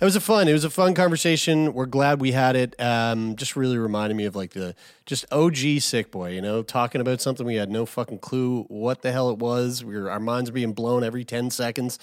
[0.00, 0.48] it was a fun.
[0.48, 1.72] It was a fun conversation.
[1.72, 2.78] We're glad we had it.
[2.80, 4.74] Um, just really reminded me of like the
[5.06, 6.30] just OG sick boy.
[6.32, 9.82] You know, talking about something we had no fucking clue what the hell it was.
[9.82, 11.98] We were our minds were being blown every ten seconds.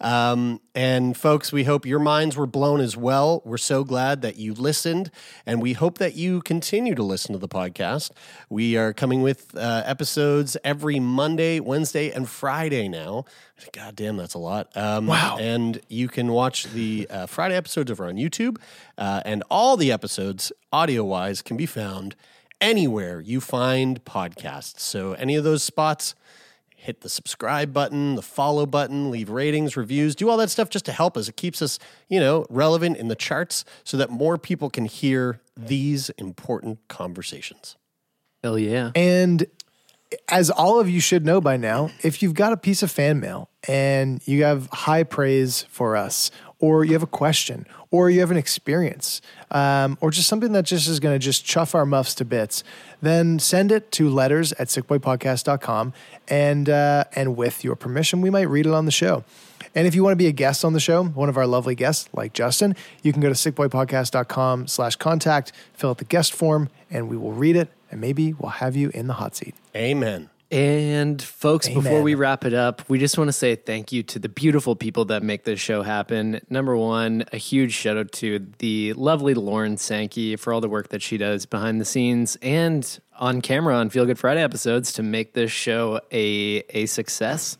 [0.00, 3.42] Um, and folks, we hope your minds were blown as well.
[3.44, 5.10] We're so glad that you listened,
[5.46, 8.10] and we hope that you continue to listen to the podcast.
[8.50, 13.24] We are coming with uh, episodes every Monday, Wednesday, and Friday now.
[13.72, 14.68] God damn, that's a lot.
[14.76, 15.38] Um, Wow.
[15.40, 18.58] And you can watch the uh, Friday episodes over on YouTube,
[18.98, 22.16] uh, and all the episodes, audio wise, can be found
[22.60, 24.80] anywhere you find podcasts.
[24.80, 26.14] So, any of those spots,
[26.76, 30.84] hit the subscribe button, the follow button, leave ratings, reviews, do all that stuff just
[30.84, 31.28] to help us.
[31.28, 35.40] It keeps us, you know, relevant in the charts so that more people can hear
[35.56, 37.76] these important conversations.
[38.44, 38.92] Hell yeah.
[38.94, 39.46] And
[40.28, 43.18] as all of you should know by now, if you've got a piece of fan
[43.18, 48.20] mail and you have high praise for us, or you have a question, or you
[48.20, 51.86] have an experience, um, or just something that just is going to just chuff our
[51.86, 52.64] muffs to bits,
[53.02, 55.92] then send it to letters at sickboypodcast.com.
[56.28, 59.24] And, uh, and with your permission, we might read it on the show.
[59.74, 61.74] And if you want to be a guest on the show, one of our lovely
[61.74, 66.70] guests like Justin, you can go to sickboypodcast.com slash contact, fill out the guest form,
[66.90, 67.68] and we will read it.
[67.90, 69.54] And maybe we'll have you in the hot seat.
[69.76, 70.30] Amen.
[70.50, 74.20] And folks, before we wrap it up, we just want to say thank you to
[74.20, 76.40] the beautiful people that make this show happen.
[76.48, 80.90] Number one, a huge shout out to the lovely Lauren Sankey for all the work
[80.90, 85.02] that she does behind the scenes and on camera on Feel Good Friday episodes to
[85.02, 87.58] make this show a a success.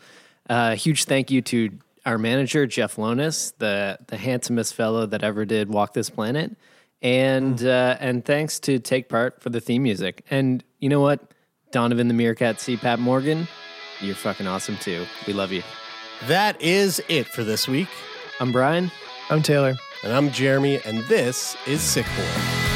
[0.49, 1.71] Uh, huge thank you to
[2.05, 6.57] our manager Jeff Lonis, the the handsomest fellow that ever did walk this planet,
[7.03, 10.25] and uh, and thanks to Take Part for the theme music.
[10.31, 11.33] And you know what?
[11.77, 13.47] Donovan the Meerkat CPAP Morgan,
[14.01, 15.05] you're fucking awesome too.
[15.27, 15.63] We love you.
[16.27, 17.89] That is it for this week.
[18.41, 18.91] I'm Brian.
[19.29, 19.77] I'm Taylor.
[20.03, 22.76] And I'm Jeremie, and this is Sick Boy.